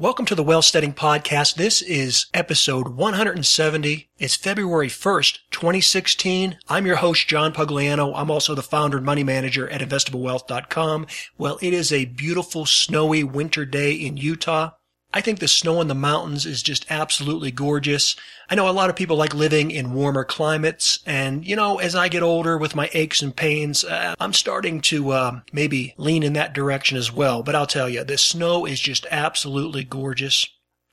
Welcome 0.00 0.24
to 0.24 0.34
the 0.34 0.42
Wealthsteading 0.42 0.94
Podcast. 0.94 1.56
This 1.56 1.82
is 1.82 2.24
episode 2.32 2.88
170. 2.88 4.08
It's 4.18 4.34
February 4.34 4.88
1st, 4.88 5.40
2016. 5.50 6.56
I'm 6.70 6.86
your 6.86 6.96
host, 6.96 7.28
John 7.28 7.52
Pugliano. 7.52 8.10
I'm 8.16 8.30
also 8.30 8.54
the 8.54 8.62
founder 8.62 8.96
and 8.96 9.04
money 9.04 9.22
manager 9.22 9.68
at 9.68 9.82
investablewealth.com. 9.82 11.06
Well, 11.36 11.58
it 11.60 11.74
is 11.74 11.92
a 11.92 12.06
beautiful 12.06 12.64
snowy 12.64 13.22
winter 13.22 13.66
day 13.66 13.92
in 13.92 14.16
Utah. 14.16 14.70
I 15.12 15.20
think 15.20 15.40
the 15.40 15.48
snow 15.48 15.80
in 15.80 15.88
the 15.88 15.94
mountains 15.94 16.46
is 16.46 16.62
just 16.62 16.86
absolutely 16.88 17.50
gorgeous. 17.50 18.14
I 18.48 18.54
know 18.54 18.68
a 18.68 18.70
lot 18.70 18.90
of 18.90 18.96
people 18.96 19.16
like 19.16 19.34
living 19.34 19.72
in 19.72 19.92
warmer 19.92 20.24
climates, 20.24 21.00
and 21.04 21.44
you 21.44 21.56
know, 21.56 21.78
as 21.78 21.96
I 21.96 22.08
get 22.08 22.22
older 22.22 22.56
with 22.56 22.76
my 22.76 22.88
aches 22.94 23.20
and 23.20 23.34
pains, 23.34 23.84
uh, 23.84 24.14
I'm 24.20 24.32
starting 24.32 24.80
to 24.82 25.10
uh, 25.10 25.40
maybe 25.52 25.94
lean 25.96 26.22
in 26.22 26.34
that 26.34 26.52
direction 26.52 26.96
as 26.96 27.12
well. 27.12 27.42
But 27.42 27.56
I'll 27.56 27.66
tell 27.66 27.88
you, 27.88 28.04
the 28.04 28.18
snow 28.18 28.66
is 28.66 28.78
just 28.78 29.04
absolutely 29.10 29.82
gorgeous. 29.82 30.46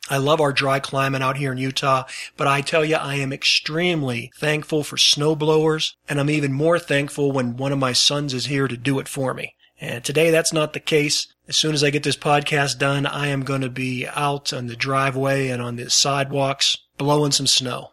I 0.10 0.18
love 0.18 0.42
our 0.42 0.54
dry 0.54 0.80
climate 0.80 1.22
out 1.22 1.38
here 1.38 1.52
in 1.52 1.58
Utah, 1.58 2.06
but 2.38 2.48
I 2.48 2.62
tell 2.62 2.86
you, 2.86 2.96
I 2.96 3.16
am 3.16 3.34
extremely 3.34 4.32
thankful 4.38 4.84
for 4.84 4.98
snow 4.98 5.36
blowers, 5.36 5.96
and 6.10 6.20
I'm 6.20 6.30
even 6.30 6.54
more 6.54 6.80
thankful 6.80 7.32
when 7.32 7.58
one 7.58 7.74
of 7.74 7.78
my 7.80 7.94
sons 7.94 8.34
is 8.34 8.46
here 8.46 8.68
to 8.68 8.78
do 8.78 9.00
it 9.00 9.08
for 9.08 9.34
me. 9.34 9.54
And 9.80 10.04
today 10.04 10.32
that's 10.32 10.54
not 10.54 10.74
the 10.74 10.80
case. 10.80 11.28
As 11.48 11.56
soon 11.56 11.74
as 11.74 11.84
I 11.84 11.92
get 11.92 12.04
this 12.04 12.18
podcast 12.18 12.78
done, 12.78 13.06
I 13.06 13.28
am 13.28 13.44
going 13.44 13.62
to 13.62 13.70
be 13.70 14.08
out 14.08 14.52
on 14.52 14.68
the 14.68 14.76
driveway 14.76 15.48
and 15.50 15.62
on 15.62 15.76
the 15.76 15.90
sidewalks 15.90 16.78
blowing 16.98 17.32
some 17.32 17.48
snow. 17.48 17.92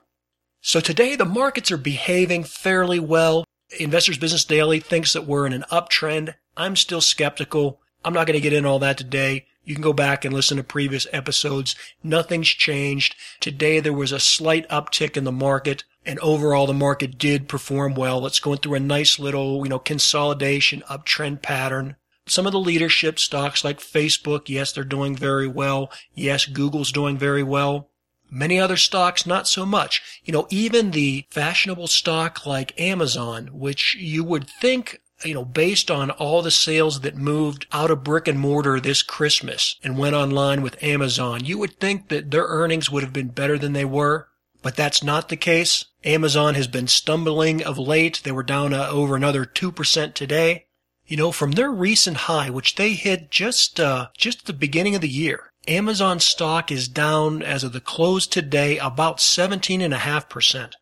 So 0.60 0.80
today 0.80 1.14
the 1.14 1.24
markets 1.24 1.70
are 1.70 1.76
behaving 1.76 2.44
fairly 2.44 2.98
well. 2.98 3.44
Investors 3.78 4.18
Business 4.18 4.44
Daily 4.44 4.80
thinks 4.80 5.12
that 5.12 5.26
we're 5.26 5.46
in 5.46 5.52
an 5.52 5.64
uptrend. 5.70 6.34
I'm 6.56 6.76
still 6.76 7.00
skeptical. 7.00 7.80
I'm 8.04 8.14
not 8.14 8.26
going 8.26 8.36
to 8.36 8.42
get 8.42 8.52
into 8.52 8.68
all 8.68 8.78
that 8.80 8.98
today. 8.98 9.46
You 9.64 9.74
can 9.74 9.82
go 9.82 9.92
back 9.92 10.24
and 10.24 10.34
listen 10.34 10.56
to 10.58 10.64
previous 10.64 11.06
episodes. 11.12 11.74
Nothing's 12.02 12.48
changed. 12.48 13.14
Today 13.40 13.80
there 13.80 13.92
was 13.92 14.12
a 14.12 14.20
slight 14.20 14.68
uptick 14.68 15.16
in 15.16 15.24
the 15.24 15.32
market 15.32 15.84
and 16.06 16.18
overall 16.20 16.66
the 16.66 16.74
market 16.74 17.18
did 17.18 17.48
perform 17.48 17.94
well. 17.94 18.26
It's 18.26 18.40
going 18.40 18.58
through 18.58 18.74
a 18.74 18.80
nice 18.80 19.18
little, 19.18 19.64
you 19.64 19.70
know, 19.70 19.78
consolidation 19.78 20.82
uptrend 20.88 21.42
pattern. 21.42 21.96
Some 22.26 22.46
of 22.46 22.52
the 22.52 22.60
leadership 22.60 23.18
stocks 23.18 23.64
like 23.64 23.80
Facebook, 23.80 24.48
yes, 24.48 24.72
they're 24.72 24.84
doing 24.84 25.14
very 25.14 25.46
well. 25.46 25.90
Yes, 26.14 26.46
Google's 26.46 26.92
doing 26.92 27.18
very 27.18 27.42
well. 27.42 27.90
Many 28.30 28.58
other 28.58 28.76
stocks, 28.76 29.26
not 29.26 29.46
so 29.46 29.66
much. 29.66 30.20
You 30.24 30.32
know, 30.32 30.46
even 30.50 30.90
the 30.90 31.26
fashionable 31.30 31.86
stock 31.86 32.46
like 32.46 32.78
Amazon, 32.80 33.48
which 33.52 33.94
you 33.94 34.24
would 34.24 34.48
think 34.48 35.00
you 35.24 35.34
know, 35.34 35.44
based 35.44 35.90
on 35.90 36.10
all 36.10 36.42
the 36.42 36.50
sales 36.50 37.00
that 37.00 37.16
moved 37.16 37.66
out 37.72 37.90
of 37.90 38.04
brick 38.04 38.28
and 38.28 38.38
mortar 38.38 38.80
this 38.80 39.02
Christmas 39.02 39.76
and 39.82 39.96
went 39.96 40.14
online 40.14 40.60
with 40.62 40.82
Amazon, 40.82 41.44
you 41.44 41.58
would 41.58 41.78
think 41.78 42.08
that 42.08 42.30
their 42.30 42.44
earnings 42.44 42.90
would 42.90 43.02
have 43.02 43.12
been 43.12 43.28
better 43.28 43.58
than 43.58 43.72
they 43.72 43.84
were. 43.84 44.28
But 44.64 44.76
that's 44.76 45.02
not 45.02 45.28
the 45.28 45.36
case. 45.36 45.84
Amazon 46.04 46.54
has 46.54 46.66
been 46.66 46.88
stumbling 46.88 47.62
of 47.62 47.76
late. 47.76 48.22
They 48.24 48.32
were 48.32 48.42
down 48.42 48.72
uh, 48.72 48.88
over 48.88 49.14
another 49.14 49.44
2% 49.44 50.14
today. 50.14 50.64
You 51.04 51.18
know, 51.18 51.32
from 51.32 51.52
their 51.52 51.70
recent 51.70 52.16
high, 52.16 52.48
which 52.48 52.76
they 52.76 52.94
hit 52.94 53.30
just, 53.30 53.78
uh, 53.78 54.08
just 54.16 54.38
at 54.40 54.44
the 54.46 54.54
beginning 54.54 54.94
of 54.94 55.02
the 55.02 55.08
year, 55.08 55.52
Amazon 55.68 56.18
stock 56.18 56.72
is 56.72 56.88
down 56.88 57.42
as 57.42 57.62
of 57.62 57.74
the 57.74 57.80
close 57.80 58.26
today 58.26 58.78
about 58.78 59.18
17.5%. 59.18 60.72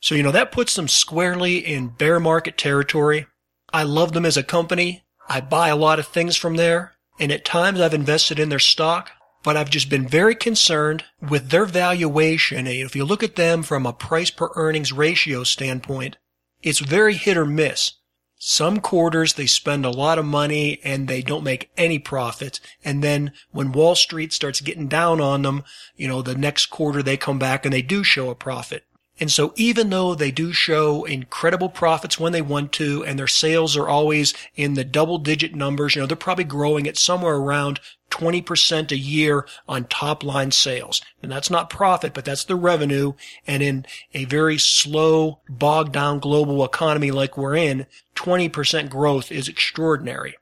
So, 0.00 0.16
you 0.16 0.24
know, 0.24 0.32
that 0.32 0.50
puts 0.50 0.74
them 0.74 0.88
squarely 0.88 1.58
in 1.58 1.90
bear 1.90 2.18
market 2.18 2.58
territory. 2.58 3.28
I 3.72 3.84
love 3.84 4.14
them 4.14 4.26
as 4.26 4.36
a 4.36 4.42
company. 4.42 5.04
I 5.28 5.42
buy 5.42 5.68
a 5.68 5.76
lot 5.76 6.00
of 6.00 6.08
things 6.08 6.36
from 6.36 6.56
there. 6.56 6.94
And 7.20 7.30
at 7.30 7.44
times 7.44 7.80
I've 7.80 7.94
invested 7.94 8.40
in 8.40 8.48
their 8.48 8.58
stock 8.58 9.12
but 9.42 9.56
I've 9.56 9.70
just 9.70 9.88
been 9.88 10.06
very 10.06 10.34
concerned 10.34 11.04
with 11.20 11.50
their 11.50 11.64
valuation. 11.64 12.66
If 12.66 12.96
you 12.96 13.04
look 13.04 13.22
at 13.22 13.36
them 13.36 13.62
from 13.62 13.86
a 13.86 13.92
price 13.92 14.30
per 14.30 14.50
earnings 14.54 14.92
ratio 14.92 15.44
standpoint, 15.44 16.16
it's 16.62 16.80
very 16.80 17.14
hit 17.14 17.36
or 17.36 17.46
miss. 17.46 17.92
Some 18.40 18.80
quarters 18.80 19.34
they 19.34 19.46
spend 19.46 19.84
a 19.84 19.90
lot 19.90 20.18
of 20.18 20.24
money 20.24 20.80
and 20.84 21.08
they 21.08 21.22
don't 21.22 21.42
make 21.42 21.70
any 21.76 21.98
profit. 21.98 22.60
And 22.84 23.02
then 23.02 23.32
when 23.50 23.72
Wall 23.72 23.96
Street 23.96 24.32
starts 24.32 24.60
getting 24.60 24.86
down 24.86 25.20
on 25.20 25.42
them, 25.42 25.64
you 25.96 26.06
know, 26.06 26.22
the 26.22 26.36
next 26.36 26.66
quarter 26.66 27.02
they 27.02 27.16
come 27.16 27.38
back 27.38 27.64
and 27.64 27.72
they 27.72 27.82
do 27.82 28.04
show 28.04 28.30
a 28.30 28.36
profit. 28.36 28.84
And 29.20 29.30
so 29.32 29.52
even 29.56 29.90
though 29.90 30.14
they 30.14 30.30
do 30.30 30.52
show 30.52 31.04
incredible 31.04 31.68
profits 31.68 32.20
when 32.20 32.32
they 32.32 32.42
want 32.42 32.72
to, 32.72 33.04
and 33.04 33.18
their 33.18 33.26
sales 33.26 33.76
are 33.76 33.88
always 33.88 34.32
in 34.54 34.74
the 34.74 34.84
double 34.84 35.18
digit 35.18 35.54
numbers, 35.54 35.94
you 35.94 36.00
know, 36.00 36.06
they're 36.06 36.16
probably 36.16 36.44
growing 36.44 36.86
at 36.86 36.96
somewhere 36.96 37.36
around 37.36 37.80
20% 38.10 38.90
a 38.90 38.96
year 38.96 39.46
on 39.68 39.84
top 39.84 40.22
line 40.22 40.50
sales. 40.50 41.02
And 41.22 41.30
that's 41.30 41.50
not 41.50 41.68
profit, 41.68 42.14
but 42.14 42.24
that's 42.24 42.44
the 42.44 42.56
revenue. 42.56 43.14
And 43.46 43.62
in 43.62 43.86
a 44.14 44.24
very 44.24 44.58
slow, 44.58 45.40
bogged 45.48 45.92
down 45.92 46.20
global 46.20 46.64
economy 46.64 47.10
like 47.10 47.36
we're 47.36 47.56
in, 47.56 47.86
20% 48.14 48.88
growth 48.88 49.30
is 49.30 49.48
extraordinary. 49.48 50.36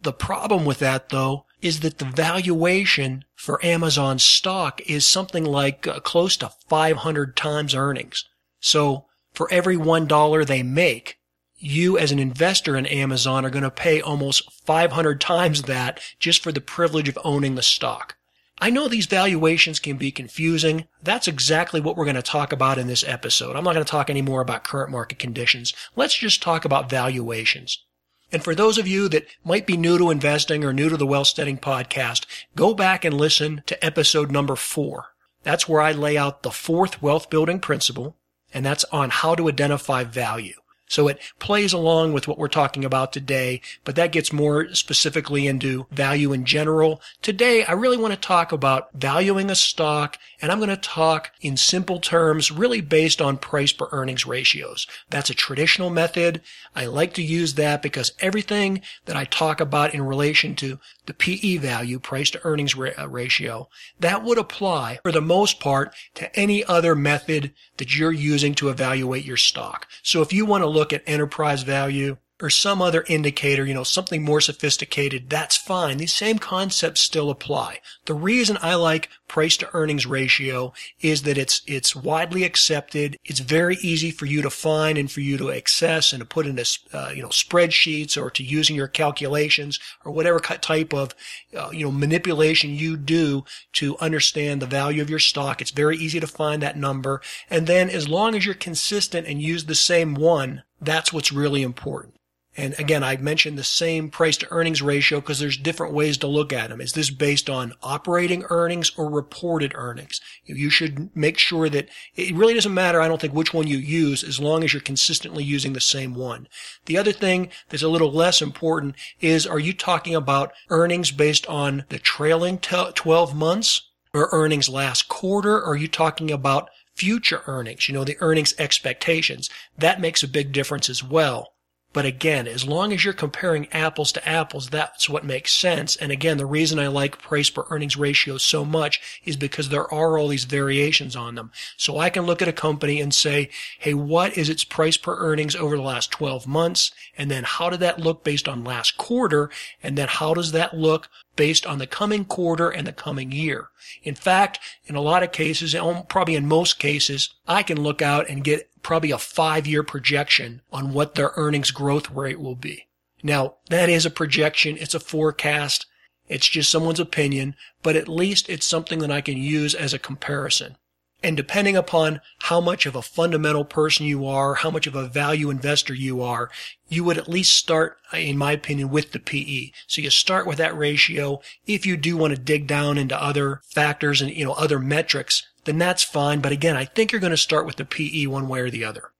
The 0.00 0.12
problem 0.12 0.64
with 0.64 0.78
that 0.80 1.10
though 1.10 1.46
is 1.62 1.80
that 1.80 1.98
the 1.98 2.04
valuation 2.04 3.24
for 3.34 3.64
Amazon 3.64 4.18
stock 4.18 4.80
is 4.82 5.06
something 5.06 5.44
like 5.44 5.86
uh, 5.86 6.00
close 6.00 6.36
to 6.36 6.50
500 6.68 7.36
times 7.36 7.74
earnings. 7.74 8.24
So 8.60 9.06
for 9.32 9.48
every 9.50 9.76
$1 9.76 10.46
they 10.46 10.62
make, 10.62 11.18
you 11.56 11.96
as 11.96 12.10
an 12.10 12.18
investor 12.18 12.76
in 12.76 12.86
Amazon 12.86 13.44
are 13.44 13.50
going 13.50 13.62
to 13.62 13.70
pay 13.70 14.00
almost 14.00 14.50
500 14.64 15.20
times 15.20 15.62
that 15.62 16.00
just 16.18 16.42
for 16.42 16.50
the 16.50 16.60
privilege 16.60 17.08
of 17.08 17.18
owning 17.24 17.54
the 17.54 17.62
stock. 17.62 18.16
I 18.58 18.70
know 18.70 18.86
these 18.86 19.06
valuations 19.06 19.78
can 19.78 19.96
be 19.96 20.12
confusing. 20.12 20.86
That's 21.02 21.26
exactly 21.26 21.80
what 21.80 21.96
we're 21.96 22.04
going 22.04 22.16
to 22.16 22.22
talk 22.22 22.52
about 22.52 22.78
in 22.78 22.86
this 22.86 23.04
episode. 23.06 23.56
I'm 23.56 23.64
not 23.64 23.74
going 23.74 23.84
to 23.84 23.90
talk 23.90 24.10
any 24.10 24.22
more 24.22 24.40
about 24.40 24.64
current 24.64 24.90
market 24.90 25.18
conditions. 25.18 25.72
Let's 25.96 26.16
just 26.16 26.42
talk 26.42 26.64
about 26.64 26.90
valuations. 26.90 27.84
And 28.32 28.42
for 28.42 28.54
those 28.54 28.78
of 28.78 28.88
you 28.88 29.08
that 29.10 29.26
might 29.44 29.66
be 29.66 29.76
new 29.76 29.98
to 29.98 30.10
investing 30.10 30.64
or 30.64 30.72
new 30.72 30.88
to 30.88 30.96
the 30.96 31.06
Wealth 31.06 31.22
Wealthsteading 31.22 31.58
podcast, 31.58 32.24
go 32.56 32.72
back 32.72 33.04
and 33.04 33.14
listen 33.14 33.62
to 33.66 33.84
episode 33.84 34.32
number 34.32 34.56
four. 34.56 35.08
That's 35.42 35.68
where 35.68 35.82
I 35.82 35.92
lay 35.92 36.16
out 36.16 36.42
the 36.42 36.50
fourth 36.50 37.02
wealth 37.02 37.28
building 37.28 37.60
principle, 37.60 38.16
and 38.54 38.64
that's 38.64 38.84
on 38.84 39.10
how 39.10 39.34
to 39.34 39.48
identify 39.48 40.04
value. 40.04 40.61
So 40.92 41.08
it 41.08 41.18
plays 41.38 41.72
along 41.72 42.12
with 42.12 42.28
what 42.28 42.36
we're 42.36 42.48
talking 42.48 42.84
about 42.84 43.14
today, 43.14 43.62
but 43.82 43.96
that 43.96 44.12
gets 44.12 44.30
more 44.30 44.74
specifically 44.74 45.46
into 45.46 45.86
value 45.90 46.34
in 46.34 46.44
general. 46.44 47.00
Today, 47.22 47.64
I 47.64 47.72
really 47.72 47.96
want 47.96 48.12
to 48.12 48.20
talk 48.20 48.52
about 48.52 48.90
valuing 48.92 49.48
a 49.50 49.54
stock, 49.54 50.18
and 50.42 50.52
I'm 50.52 50.58
going 50.58 50.68
to 50.68 50.76
talk 50.76 51.30
in 51.40 51.56
simple 51.56 51.98
terms, 51.98 52.50
really 52.50 52.82
based 52.82 53.22
on 53.22 53.38
price 53.38 53.72
per 53.72 53.88
earnings 53.90 54.26
ratios. 54.26 54.86
That's 55.08 55.30
a 55.30 55.34
traditional 55.34 55.88
method. 55.88 56.42
I 56.76 56.84
like 56.84 57.14
to 57.14 57.22
use 57.22 57.54
that 57.54 57.80
because 57.80 58.12
everything 58.20 58.82
that 59.06 59.16
I 59.16 59.24
talk 59.24 59.62
about 59.62 59.94
in 59.94 60.02
relation 60.02 60.54
to 60.56 60.78
the 61.06 61.14
PE 61.14 61.56
value, 61.56 61.98
price 62.00 62.30
to 62.30 62.40
earnings 62.44 62.76
uh, 62.76 63.08
ratio, 63.08 63.68
that 63.98 64.22
would 64.22 64.38
apply 64.38 65.00
for 65.02 65.10
the 65.10 65.22
most 65.22 65.58
part 65.58 65.94
to 66.16 66.38
any 66.38 66.62
other 66.64 66.94
method 66.94 67.54
that 67.78 67.96
you're 67.96 68.12
using 68.12 68.54
to 68.54 68.68
evaluate 68.68 69.24
your 69.24 69.38
stock. 69.38 69.88
So 70.02 70.20
if 70.20 70.32
you 70.32 70.44
want 70.44 70.62
to 70.62 70.68
look 70.68 70.81
at 70.90 71.02
enterprise 71.06 71.64
value, 71.64 72.16
or 72.42 72.50
some 72.50 72.82
other 72.82 73.04
indicator, 73.06 73.64
you 73.64 73.72
know, 73.72 73.84
something 73.84 74.24
more 74.24 74.40
sophisticated, 74.40 75.30
that's 75.30 75.56
fine. 75.56 75.98
These 75.98 76.12
same 76.12 76.40
concepts 76.40 77.00
still 77.00 77.30
apply. 77.30 77.78
The 78.06 78.14
reason 78.14 78.58
I 78.60 78.74
like 78.74 79.08
price 79.28 79.56
to 79.58 79.70
earnings 79.72 80.06
ratio 80.06 80.72
is 81.00 81.22
that 81.22 81.38
it's, 81.38 81.62
it's 81.68 81.94
widely 81.94 82.42
accepted. 82.42 83.16
It's 83.24 83.38
very 83.38 83.76
easy 83.76 84.10
for 84.10 84.26
you 84.26 84.42
to 84.42 84.50
find 84.50 84.98
and 84.98 85.08
for 85.08 85.20
you 85.20 85.38
to 85.38 85.52
access 85.52 86.12
and 86.12 86.18
to 86.18 86.26
put 86.26 86.46
into, 86.46 86.66
uh, 86.92 87.12
you 87.14 87.22
know, 87.22 87.28
spreadsheets 87.28 88.20
or 88.20 88.28
to 88.30 88.42
using 88.42 88.74
your 88.74 88.88
calculations 88.88 89.78
or 90.04 90.10
whatever 90.10 90.40
type 90.40 90.92
of, 90.92 91.14
uh, 91.56 91.70
you 91.72 91.84
know, 91.84 91.92
manipulation 91.92 92.70
you 92.70 92.96
do 92.96 93.44
to 93.74 93.96
understand 93.98 94.60
the 94.60 94.66
value 94.66 95.00
of 95.00 95.08
your 95.08 95.20
stock. 95.20 95.60
It's 95.60 95.70
very 95.70 95.96
easy 95.96 96.18
to 96.18 96.26
find 96.26 96.60
that 96.60 96.76
number. 96.76 97.22
And 97.48 97.68
then 97.68 97.88
as 97.88 98.08
long 98.08 98.34
as 98.34 98.44
you're 98.44 98.54
consistent 98.56 99.28
and 99.28 99.40
use 99.40 99.66
the 99.66 99.76
same 99.76 100.14
one, 100.14 100.64
that's 100.82 101.12
what's 101.12 101.32
really 101.32 101.62
important. 101.62 102.14
And 102.54 102.78
again, 102.78 103.02
I 103.02 103.16
mentioned 103.16 103.56
the 103.56 103.64
same 103.64 104.10
price 104.10 104.36
to 104.38 104.52
earnings 104.52 104.82
ratio 104.82 105.20
because 105.20 105.38
there's 105.38 105.56
different 105.56 105.94
ways 105.94 106.18
to 106.18 106.26
look 106.26 106.52
at 106.52 106.68
them. 106.68 106.82
Is 106.82 106.92
this 106.92 107.08
based 107.08 107.48
on 107.48 107.72
operating 107.82 108.44
earnings 108.50 108.92
or 108.98 109.08
reported 109.08 109.72
earnings? 109.74 110.20
You 110.44 110.68
should 110.68 111.14
make 111.16 111.38
sure 111.38 111.70
that 111.70 111.88
it 112.14 112.34
really 112.34 112.52
doesn't 112.52 112.74
matter, 112.74 113.00
I 113.00 113.08
don't 113.08 113.18
think, 113.18 113.32
which 113.32 113.54
one 113.54 113.68
you 113.68 113.78
use 113.78 114.22
as 114.22 114.38
long 114.38 114.62
as 114.62 114.74
you're 114.74 114.82
consistently 114.82 115.42
using 115.42 115.72
the 115.72 115.80
same 115.80 116.14
one. 116.14 116.46
The 116.84 116.98
other 116.98 117.12
thing 117.12 117.48
that's 117.70 117.82
a 117.82 117.88
little 117.88 118.12
less 118.12 118.42
important 118.42 118.96
is 119.18 119.46
are 119.46 119.58
you 119.58 119.72
talking 119.72 120.14
about 120.14 120.52
earnings 120.68 121.10
based 121.10 121.46
on 121.46 121.84
the 121.88 121.98
trailing 121.98 122.58
12 122.58 123.34
months 123.34 123.88
or 124.12 124.28
earnings 124.30 124.68
last 124.68 125.08
quarter? 125.08 125.56
Or 125.56 125.70
are 125.70 125.76
you 125.76 125.88
talking 125.88 126.30
about 126.30 126.68
future 127.02 127.42
earnings? 127.48 127.88
You 127.88 127.94
know, 127.94 128.04
the 128.04 128.16
earnings 128.20 128.54
expectations. 128.60 129.50
That 129.76 130.00
makes 130.00 130.22
a 130.22 130.28
big 130.28 130.52
difference 130.52 130.88
as 130.88 131.02
well. 131.02 131.52
But 131.92 132.06
again, 132.06 132.46
as 132.46 132.64
long 132.64 132.92
as 132.92 133.04
you're 133.04 133.12
comparing 133.12 133.68
apples 133.72 134.12
to 134.12 134.26
apples, 134.26 134.70
that's 134.70 135.10
what 135.10 135.24
makes 135.24 135.52
sense. 135.52 135.94
And 135.96 136.10
again, 136.10 136.38
the 136.38 136.46
reason 136.46 136.78
I 136.78 136.86
like 136.86 137.20
price 137.20 137.50
per 137.50 137.66
earnings 137.68 137.98
ratio 137.98 138.38
so 138.38 138.64
much 138.64 139.20
is 139.24 139.36
because 139.36 139.68
there 139.68 139.92
are 139.92 140.16
all 140.16 140.28
these 140.28 140.44
variations 140.44 141.14
on 141.14 141.34
them. 141.34 141.50
So 141.76 141.98
I 141.98 142.08
can 142.08 142.24
look 142.24 142.40
at 142.40 142.48
a 142.48 142.52
company 142.52 143.00
and 143.00 143.12
say, 143.12 143.50
hey, 143.78 143.94
what 143.94 144.38
is 144.38 144.48
its 144.48 144.64
price 144.64 144.96
per 144.96 145.18
earnings 145.18 145.56
over 145.56 145.76
the 145.76 145.82
last 145.82 146.10
12 146.12 146.46
months? 146.46 146.92
And 147.18 147.30
then 147.30 147.44
how 147.44 147.68
did 147.68 147.80
that 147.80 148.00
look 148.00 148.24
based 148.24 148.48
on 148.48 148.64
last 148.64 148.96
quarter? 148.96 149.50
And 149.82 149.98
then 149.98 150.08
how 150.08 150.32
does 150.32 150.52
that 150.52 150.72
look 150.72 151.10
based 151.36 151.66
on 151.66 151.78
the 151.78 151.86
coming 151.86 152.24
quarter 152.24 152.68
and 152.68 152.86
the 152.86 152.92
coming 152.92 153.32
year. 153.32 153.68
In 154.02 154.14
fact, 154.14 154.58
in 154.84 154.94
a 154.94 155.00
lot 155.00 155.22
of 155.22 155.32
cases, 155.32 155.74
probably 156.08 156.34
in 156.34 156.46
most 156.46 156.78
cases, 156.78 157.34
I 157.46 157.62
can 157.62 157.82
look 157.82 158.02
out 158.02 158.28
and 158.28 158.44
get 158.44 158.70
probably 158.82 159.10
a 159.10 159.18
five 159.18 159.66
year 159.66 159.82
projection 159.82 160.62
on 160.72 160.92
what 160.92 161.14
their 161.14 161.32
earnings 161.36 161.70
growth 161.70 162.10
rate 162.10 162.40
will 162.40 162.56
be. 162.56 162.86
Now, 163.22 163.54
that 163.70 163.88
is 163.88 164.04
a 164.04 164.10
projection. 164.10 164.76
It's 164.78 164.94
a 164.94 165.00
forecast. 165.00 165.86
It's 166.28 166.48
just 166.48 166.70
someone's 166.70 167.00
opinion, 167.00 167.56
but 167.82 167.96
at 167.96 168.08
least 168.08 168.48
it's 168.48 168.66
something 168.66 169.00
that 169.00 169.10
I 169.10 169.20
can 169.20 169.36
use 169.36 169.74
as 169.74 169.92
a 169.92 169.98
comparison. 169.98 170.76
And 171.24 171.36
depending 171.36 171.76
upon 171.76 172.20
how 172.40 172.60
much 172.60 172.84
of 172.84 172.96
a 172.96 173.02
fundamental 173.02 173.64
person 173.64 174.06
you 174.06 174.26
are, 174.26 174.54
how 174.54 174.70
much 174.70 174.88
of 174.88 174.96
a 174.96 175.06
value 175.06 175.50
investor 175.50 175.94
you 175.94 176.20
are, 176.20 176.50
you 176.88 177.04
would 177.04 177.16
at 177.16 177.28
least 177.28 177.54
start, 177.54 177.98
in 178.12 178.36
my 178.36 178.52
opinion, 178.52 178.90
with 178.90 179.12
the 179.12 179.20
PE. 179.20 179.70
So 179.86 180.02
you 180.02 180.10
start 180.10 180.46
with 180.46 180.58
that 180.58 180.76
ratio. 180.76 181.40
If 181.64 181.86
you 181.86 181.96
do 181.96 182.16
want 182.16 182.34
to 182.34 182.40
dig 182.40 182.66
down 182.66 182.98
into 182.98 183.20
other 183.22 183.60
factors 183.64 184.20
and, 184.20 184.32
you 184.32 184.44
know, 184.44 184.54
other 184.54 184.80
metrics, 184.80 185.46
then 185.64 185.78
that's 185.78 186.02
fine. 186.02 186.40
But 186.40 186.52
again, 186.52 186.76
I 186.76 186.84
think 186.84 187.12
you're 187.12 187.20
going 187.20 187.30
to 187.30 187.36
start 187.36 187.66
with 187.66 187.76
the 187.76 187.84
PE 187.84 188.26
one 188.26 188.48
way 188.48 188.60
or 188.60 188.70
the 188.70 188.84
other. 188.84 189.12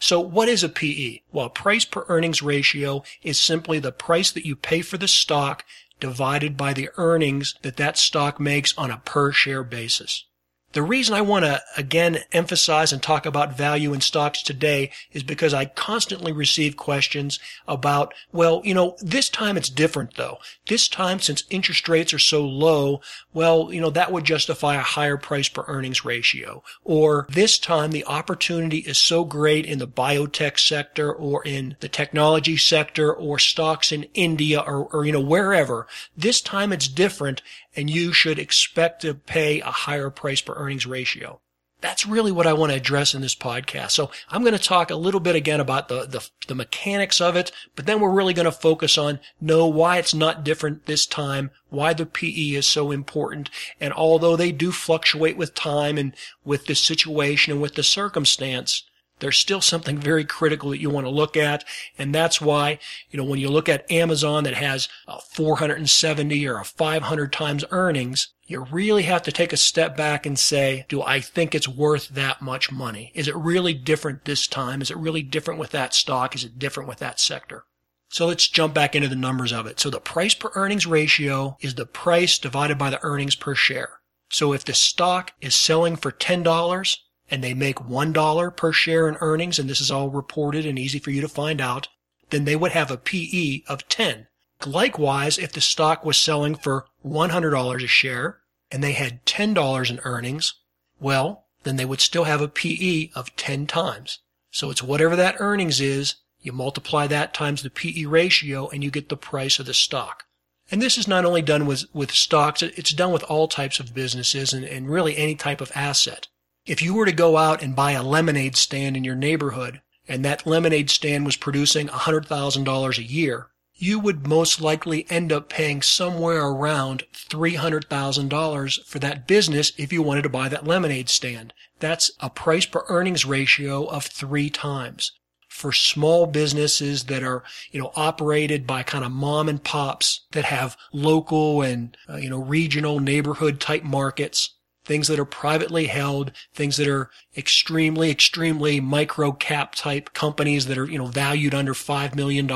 So 0.00 0.20
what 0.20 0.48
is 0.48 0.64
a 0.64 0.68
PE? 0.68 1.20
Well, 1.32 1.48
price 1.48 1.84
per 1.84 2.04
earnings 2.08 2.42
ratio 2.42 3.04
is 3.22 3.40
simply 3.40 3.78
the 3.78 3.92
price 3.92 4.32
that 4.32 4.44
you 4.44 4.56
pay 4.56 4.82
for 4.82 4.98
the 4.98 5.08
stock 5.08 5.64
divided 6.00 6.56
by 6.56 6.72
the 6.72 6.90
earnings 6.96 7.54
that 7.62 7.76
that 7.76 7.96
stock 7.96 8.40
makes 8.40 8.76
on 8.76 8.90
a 8.90 8.98
per 8.98 9.30
share 9.30 9.62
basis. 9.62 10.26
The 10.74 10.82
reason 10.82 11.14
I 11.14 11.20
want 11.20 11.44
to 11.44 11.62
again 11.76 12.18
emphasize 12.32 12.92
and 12.92 13.00
talk 13.00 13.26
about 13.26 13.56
value 13.56 13.94
in 13.94 14.00
stocks 14.00 14.42
today 14.42 14.90
is 15.12 15.22
because 15.22 15.54
I 15.54 15.66
constantly 15.66 16.32
receive 16.32 16.76
questions 16.76 17.38
about, 17.68 18.12
well, 18.32 18.60
you 18.64 18.74
know, 18.74 18.96
this 19.00 19.28
time 19.28 19.56
it's 19.56 19.68
different 19.68 20.14
though. 20.16 20.38
This 20.66 20.88
time, 20.88 21.20
since 21.20 21.44
interest 21.48 21.88
rates 21.88 22.12
are 22.12 22.18
so 22.18 22.44
low, 22.44 23.00
well, 23.32 23.72
you 23.72 23.80
know, 23.80 23.90
that 23.90 24.10
would 24.10 24.24
justify 24.24 24.74
a 24.74 24.80
higher 24.80 25.16
price 25.16 25.48
per 25.48 25.64
earnings 25.68 26.04
ratio. 26.04 26.64
Or 26.82 27.28
this 27.30 27.56
time 27.56 27.92
the 27.92 28.04
opportunity 28.06 28.78
is 28.78 28.98
so 28.98 29.24
great 29.24 29.66
in 29.66 29.78
the 29.78 29.86
biotech 29.86 30.58
sector 30.58 31.12
or 31.12 31.44
in 31.44 31.76
the 31.80 31.88
technology 31.88 32.56
sector 32.56 33.12
or 33.12 33.38
stocks 33.38 33.92
in 33.92 34.08
India 34.14 34.58
or, 34.58 34.86
or 34.86 35.04
you 35.04 35.12
know, 35.12 35.20
wherever. 35.20 35.86
This 36.16 36.40
time 36.40 36.72
it's 36.72 36.88
different 36.88 37.42
and 37.76 37.90
you 37.90 38.12
should 38.12 38.38
expect 38.38 39.02
to 39.02 39.14
pay 39.14 39.60
a 39.60 39.70
higher 39.70 40.10
price 40.10 40.40
per 40.40 40.54
earnings 40.54 40.86
ratio. 40.86 41.40
That's 41.80 42.06
really 42.06 42.32
what 42.32 42.46
I 42.46 42.54
want 42.54 42.72
to 42.72 42.78
address 42.78 43.14
in 43.14 43.20
this 43.20 43.34
podcast. 43.34 43.90
So 43.90 44.10
I'm 44.30 44.42
going 44.42 44.56
to 44.56 44.58
talk 44.58 44.90
a 44.90 44.96
little 44.96 45.20
bit 45.20 45.36
again 45.36 45.60
about 45.60 45.88
the, 45.88 46.06
the, 46.06 46.26
the 46.48 46.54
mechanics 46.54 47.20
of 47.20 47.36
it, 47.36 47.52
but 47.76 47.84
then 47.84 48.00
we're 48.00 48.08
really 48.08 48.32
going 48.32 48.46
to 48.46 48.52
focus 48.52 48.96
on 48.96 49.20
know 49.38 49.66
why 49.66 49.98
it's 49.98 50.14
not 50.14 50.44
different 50.44 50.86
this 50.86 51.04
time, 51.04 51.50
why 51.68 51.92
the 51.92 52.06
PE 52.06 52.52
is 52.52 52.66
so 52.66 52.90
important. 52.90 53.50
And 53.80 53.92
although 53.92 54.34
they 54.34 54.50
do 54.50 54.72
fluctuate 54.72 55.36
with 55.36 55.54
time 55.54 55.98
and 55.98 56.14
with 56.42 56.64
the 56.66 56.74
situation 56.74 57.52
and 57.52 57.60
with 57.60 57.74
the 57.74 57.82
circumstance, 57.82 58.84
there's 59.20 59.38
still 59.38 59.60
something 59.60 59.98
very 59.98 60.24
critical 60.24 60.70
that 60.70 60.80
you 60.80 60.90
want 60.90 61.06
to 61.06 61.10
look 61.10 61.36
at. 61.36 61.64
And 61.96 62.14
that's 62.14 62.40
why, 62.40 62.78
you 63.10 63.16
know, 63.16 63.24
when 63.24 63.38
you 63.38 63.48
look 63.48 63.68
at 63.68 63.90
Amazon 63.90 64.44
that 64.44 64.54
has 64.54 64.88
a 65.06 65.20
470 65.20 66.46
or 66.46 66.58
a 66.58 66.64
500 66.64 67.32
times 67.32 67.64
earnings, 67.70 68.28
you 68.46 68.66
really 68.70 69.04
have 69.04 69.22
to 69.22 69.32
take 69.32 69.52
a 69.52 69.56
step 69.56 69.96
back 69.96 70.26
and 70.26 70.38
say, 70.38 70.84
do 70.88 71.02
I 71.02 71.20
think 71.20 71.54
it's 71.54 71.68
worth 71.68 72.08
that 72.10 72.42
much 72.42 72.70
money? 72.70 73.12
Is 73.14 73.28
it 73.28 73.36
really 73.36 73.72
different 73.72 74.24
this 74.24 74.46
time? 74.46 74.82
Is 74.82 74.90
it 74.90 74.96
really 74.96 75.22
different 75.22 75.60
with 75.60 75.70
that 75.70 75.94
stock? 75.94 76.34
Is 76.34 76.44
it 76.44 76.58
different 76.58 76.88
with 76.88 76.98
that 76.98 77.20
sector? 77.20 77.64
So 78.10 78.26
let's 78.26 78.48
jump 78.48 78.74
back 78.74 78.94
into 78.94 79.08
the 79.08 79.16
numbers 79.16 79.52
of 79.52 79.66
it. 79.66 79.80
So 79.80 79.90
the 79.90 80.00
price 80.00 80.34
per 80.34 80.50
earnings 80.54 80.86
ratio 80.86 81.56
is 81.60 81.74
the 81.74 81.86
price 81.86 82.38
divided 82.38 82.78
by 82.78 82.90
the 82.90 83.02
earnings 83.02 83.34
per 83.34 83.54
share. 83.54 84.00
So 84.30 84.52
if 84.52 84.64
the 84.64 84.74
stock 84.74 85.32
is 85.40 85.54
selling 85.54 85.96
for 85.96 86.12
$10, 86.12 86.98
and 87.30 87.42
they 87.42 87.54
make 87.54 87.76
$1 87.76 88.56
per 88.56 88.72
share 88.72 89.08
in 89.08 89.16
earnings, 89.20 89.58
and 89.58 89.68
this 89.68 89.80
is 89.80 89.90
all 89.90 90.10
reported 90.10 90.66
and 90.66 90.78
easy 90.78 90.98
for 90.98 91.10
you 91.10 91.20
to 91.20 91.28
find 91.28 91.60
out, 91.60 91.88
then 92.30 92.44
they 92.44 92.56
would 92.56 92.72
have 92.72 92.90
a 92.90 92.96
PE 92.96 93.62
of 93.66 93.88
10. 93.88 94.26
Likewise, 94.66 95.38
if 95.38 95.52
the 95.52 95.60
stock 95.60 96.04
was 96.04 96.16
selling 96.16 96.54
for 96.54 96.86
$100 97.04 97.82
a 97.82 97.86
share 97.86 98.40
and 98.70 98.82
they 98.82 98.92
had 98.92 99.24
$10 99.26 99.90
in 99.90 100.00
earnings, 100.04 100.54
well, 101.00 101.46
then 101.64 101.76
they 101.76 101.84
would 101.84 102.00
still 102.00 102.24
have 102.24 102.40
a 102.40 102.48
PE 102.48 103.10
of 103.14 103.34
10 103.36 103.66
times. 103.66 104.20
So 104.50 104.70
it's 104.70 104.82
whatever 104.82 105.16
that 105.16 105.36
earnings 105.38 105.80
is, 105.80 106.16
you 106.40 106.52
multiply 106.52 107.06
that 107.06 107.34
times 107.34 107.62
the 107.62 107.70
PE 107.70 108.04
ratio 108.04 108.68
and 108.68 108.84
you 108.84 108.90
get 108.90 109.08
the 109.08 109.16
price 109.16 109.58
of 109.58 109.66
the 109.66 109.74
stock. 109.74 110.24
And 110.70 110.80
this 110.80 110.96
is 110.96 111.08
not 111.08 111.24
only 111.24 111.42
done 111.42 111.66
with, 111.66 111.84
with 111.92 112.12
stocks, 112.12 112.62
it's 112.62 112.92
done 112.92 113.12
with 113.12 113.22
all 113.24 113.48
types 113.48 113.80
of 113.80 113.94
businesses 113.94 114.52
and, 114.52 114.64
and 114.64 114.88
really 114.88 115.16
any 115.16 115.34
type 115.34 115.60
of 115.60 115.72
asset. 115.74 116.28
If 116.66 116.80
you 116.80 116.94
were 116.94 117.04
to 117.04 117.12
go 117.12 117.36
out 117.36 117.62
and 117.62 117.76
buy 117.76 117.92
a 117.92 118.02
lemonade 118.02 118.56
stand 118.56 118.96
in 118.96 119.04
your 119.04 119.14
neighborhood, 119.14 119.82
and 120.08 120.24
that 120.24 120.46
lemonade 120.46 120.88
stand 120.88 121.26
was 121.26 121.36
producing 121.36 121.88
$100,000 121.88 122.98
a 122.98 123.02
year, 123.02 123.48
you 123.74 123.98
would 123.98 124.26
most 124.26 124.62
likely 124.62 125.04
end 125.10 125.30
up 125.30 125.50
paying 125.50 125.82
somewhere 125.82 126.42
around 126.46 127.04
$300,000 127.12 128.84
for 128.86 128.98
that 128.98 129.26
business 129.26 129.72
if 129.76 129.92
you 129.92 130.00
wanted 130.00 130.22
to 130.22 130.30
buy 130.30 130.48
that 130.48 130.66
lemonade 130.66 131.10
stand. 131.10 131.52
That's 131.80 132.12
a 132.20 132.30
price 132.30 132.64
per 132.64 132.84
earnings 132.88 133.26
ratio 133.26 133.84
of 133.84 134.06
three 134.06 134.48
times. 134.48 135.12
For 135.48 135.70
small 135.70 136.26
businesses 136.26 137.04
that 137.04 137.22
are, 137.22 137.44
you 137.72 137.80
know, 137.80 137.92
operated 137.94 138.66
by 138.66 138.84
kind 138.84 139.04
of 139.04 139.12
mom 139.12 139.50
and 139.50 139.62
pops 139.62 140.24
that 140.32 140.46
have 140.46 140.78
local 140.94 141.60
and, 141.60 141.94
uh, 142.08 142.16
you 142.16 142.30
know, 142.30 142.40
regional 142.40 143.00
neighborhood 143.00 143.60
type 143.60 143.84
markets, 143.84 144.54
things 144.84 145.08
that 145.08 145.18
are 145.18 145.24
privately 145.24 145.86
held, 145.86 146.32
things 146.52 146.76
that 146.76 146.88
are 146.88 147.10
extremely, 147.36 148.10
extremely 148.10 148.80
micro 148.80 149.32
cap 149.32 149.74
type 149.74 150.12
companies 150.12 150.66
that 150.66 150.78
are, 150.78 150.90
you 150.90 150.98
know, 150.98 151.06
valued 151.06 151.54
under 151.54 151.74
$5 151.74 152.14
million. 152.14 152.46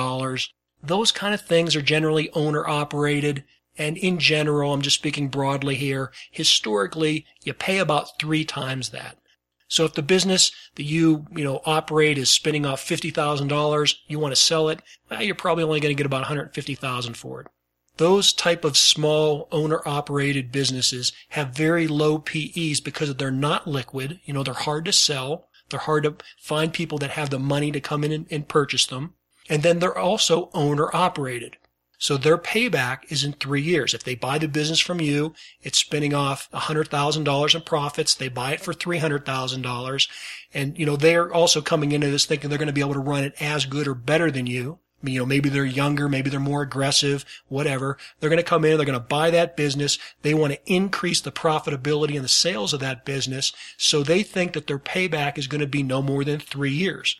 Those 0.82 1.12
kind 1.12 1.34
of 1.34 1.40
things 1.40 1.74
are 1.74 1.82
generally 1.82 2.30
owner 2.32 2.66
operated. 2.68 3.44
And 3.76 3.96
in 3.96 4.18
general, 4.18 4.72
I'm 4.72 4.82
just 4.82 4.96
speaking 4.98 5.28
broadly 5.28 5.76
here, 5.76 6.12
historically, 6.30 7.24
you 7.44 7.54
pay 7.54 7.78
about 7.78 8.18
three 8.18 8.44
times 8.44 8.90
that. 8.90 9.16
So 9.68 9.84
if 9.84 9.94
the 9.94 10.02
business 10.02 10.50
that 10.76 10.84
you, 10.84 11.26
you 11.34 11.44
know, 11.44 11.60
operate 11.64 12.18
is 12.18 12.30
spinning 12.30 12.64
off 12.64 12.82
$50,000, 12.82 13.94
you 14.08 14.18
want 14.18 14.32
to 14.32 14.40
sell 14.40 14.68
it, 14.70 14.80
well, 15.10 15.22
you're 15.22 15.34
probably 15.34 15.64
only 15.64 15.80
going 15.80 15.94
to 15.94 15.98
get 15.98 16.06
about 16.06 16.22
150,000 16.22 17.14
for 17.14 17.42
it. 17.42 17.46
Those 17.98 18.32
type 18.32 18.64
of 18.64 18.76
small 18.76 19.48
owner 19.50 19.82
operated 19.84 20.52
businesses 20.52 21.12
have 21.30 21.48
very 21.48 21.88
low 21.88 22.18
PEs 22.18 22.80
because 22.80 23.14
they're 23.16 23.32
not 23.32 23.66
liquid. 23.66 24.20
You 24.24 24.34
know, 24.34 24.44
they're 24.44 24.54
hard 24.54 24.84
to 24.84 24.92
sell. 24.92 25.48
They're 25.68 25.80
hard 25.80 26.04
to 26.04 26.14
find 26.38 26.72
people 26.72 26.98
that 26.98 27.10
have 27.10 27.30
the 27.30 27.40
money 27.40 27.72
to 27.72 27.80
come 27.80 28.04
in 28.04 28.12
and, 28.12 28.26
and 28.30 28.48
purchase 28.48 28.86
them. 28.86 29.14
And 29.50 29.64
then 29.64 29.80
they're 29.80 29.98
also 29.98 30.48
owner 30.54 30.94
operated. 30.94 31.56
So 31.98 32.16
their 32.16 32.38
payback 32.38 33.10
is 33.10 33.24
in 33.24 33.32
three 33.32 33.62
years. 33.62 33.92
If 33.92 34.04
they 34.04 34.14
buy 34.14 34.38
the 34.38 34.46
business 34.46 34.78
from 34.78 35.00
you, 35.00 35.34
it's 35.60 35.78
spinning 35.78 36.14
off 36.14 36.48
$100,000 36.52 37.54
in 37.54 37.60
profits. 37.62 38.14
They 38.14 38.28
buy 38.28 38.52
it 38.52 38.60
for 38.60 38.72
$300,000. 38.72 40.08
And, 40.54 40.78
you 40.78 40.86
know, 40.86 40.94
they're 40.94 41.34
also 41.34 41.60
coming 41.60 41.90
into 41.90 42.08
this 42.08 42.26
thinking 42.26 42.48
they're 42.48 42.58
going 42.60 42.68
to 42.68 42.72
be 42.72 42.80
able 42.80 42.94
to 42.94 43.00
run 43.00 43.24
it 43.24 43.34
as 43.42 43.66
good 43.66 43.88
or 43.88 43.94
better 43.94 44.30
than 44.30 44.46
you 44.46 44.78
you 45.02 45.18
know, 45.18 45.26
maybe 45.26 45.48
they're 45.48 45.64
younger, 45.64 46.08
maybe 46.08 46.28
they're 46.30 46.40
more 46.40 46.62
aggressive, 46.62 47.24
whatever. 47.48 47.96
They're 48.18 48.30
going 48.30 48.38
to 48.38 48.42
come 48.42 48.64
in, 48.64 48.76
they're 48.76 48.86
going 48.86 48.98
to 48.98 49.04
buy 49.04 49.30
that 49.30 49.56
business. 49.56 49.98
They 50.22 50.34
want 50.34 50.52
to 50.54 50.72
increase 50.72 51.20
the 51.20 51.32
profitability 51.32 52.16
and 52.16 52.24
the 52.24 52.28
sales 52.28 52.72
of 52.72 52.80
that 52.80 53.04
business. 53.04 53.52
So 53.76 54.02
they 54.02 54.22
think 54.22 54.54
that 54.54 54.66
their 54.66 54.78
payback 54.78 55.38
is 55.38 55.46
going 55.46 55.60
to 55.60 55.66
be 55.66 55.82
no 55.82 56.02
more 56.02 56.24
than 56.24 56.40
three 56.40 56.72
years. 56.72 57.16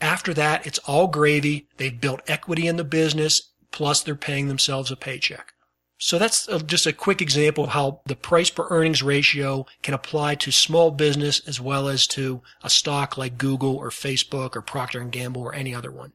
After 0.00 0.34
that, 0.34 0.66
it's 0.66 0.78
all 0.80 1.06
gravy. 1.06 1.68
They've 1.76 2.00
built 2.00 2.20
equity 2.26 2.66
in 2.66 2.76
the 2.76 2.84
business, 2.84 3.50
plus 3.70 4.02
they're 4.02 4.14
paying 4.14 4.48
themselves 4.48 4.90
a 4.90 4.96
paycheck. 4.96 5.54
So 5.96 6.18
that's 6.18 6.48
just 6.66 6.84
a 6.84 6.92
quick 6.92 7.22
example 7.22 7.62
of 7.62 7.70
how 7.70 8.00
the 8.06 8.16
price 8.16 8.50
per 8.50 8.66
earnings 8.70 9.04
ratio 9.04 9.66
can 9.82 9.94
apply 9.94 10.34
to 10.34 10.50
small 10.50 10.90
business 10.90 11.40
as 11.46 11.60
well 11.60 11.88
as 11.88 12.08
to 12.08 12.42
a 12.64 12.68
stock 12.68 13.16
like 13.16 13.38
Google 13.38 13.76
or 13.76 13.90
Facebook 13.90 14.56
or 14.56 14.62
Procter 14.62 15.04
& 15.04 15.10
Gamble 15.10 15.42
or 15.42 15.54
any 15.54 15.72
other 15.72 15.92
one. 15.92 16.12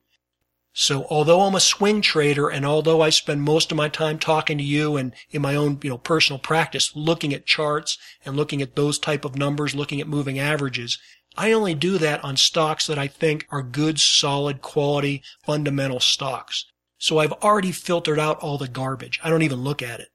So 0.80 1.08
although 1.10 1.42
I'm 1.42 1.56
a 1.56 1.60
swing 1.60 2.02
trader 2.02 2.50
and 2.50 2.64
although 2.64 3.02
I 3.02 3.10
spend 3.10 3.42
most 3.42 3.72
of 3.72 3.78
my 3.78 3.90
time 3.90 4.20
talking 4.20 4.60
to 4.60 4.64
you 4.64 4.96
and 4.96 5.12
in 5.32 5.42
my 5.42 5.56
own, 5.56 5.80
you 5.82 5.90
know, 5.90 5.98
personal 5.98 6.38
practice 6.38 6.96
looking 6.96 7.34
at 7.34 7.48
charts 7.48 7.98
and 8.24 8.36
looking 8.36 8.62
at 8.62 8.76
those 8.76 9.00
type 9.00 9.26
of 9.26 9.36
numbers, 9.36 9.74
looking 9.74 10.00
at 10.00 10.08
moving 10.08 10.38
averages, 10.38 11.00
I 11.36 11.52
only 11.52 11.74
do 11.74 11.98
that 11.98 12.24
on 12.24 12.38
stocks 12.38 12.86
that 12.86 13.00
I 13.00 13.08
think 13.08 13.48
are 13.50 13.64
good, 13.64 14.00
solid, 14.00 14.62
quality, 14.62 15.24
fundamental 15.44 16.00
stocks. 16.00 16.66
So 17.00 17.18
I've 17.18 17.34
already 17.34 17.72
filtered 17.72 18.20
out 18.20 18.38
all 18.42 18.60
the 18.60 18.68
garbage. 18.68 19.20
I 19.24 19.32
don't 19.32 19.42
even 19.42 19.64
look 19.64 19.82
at 19.82 20.00
it. 20.00 20.10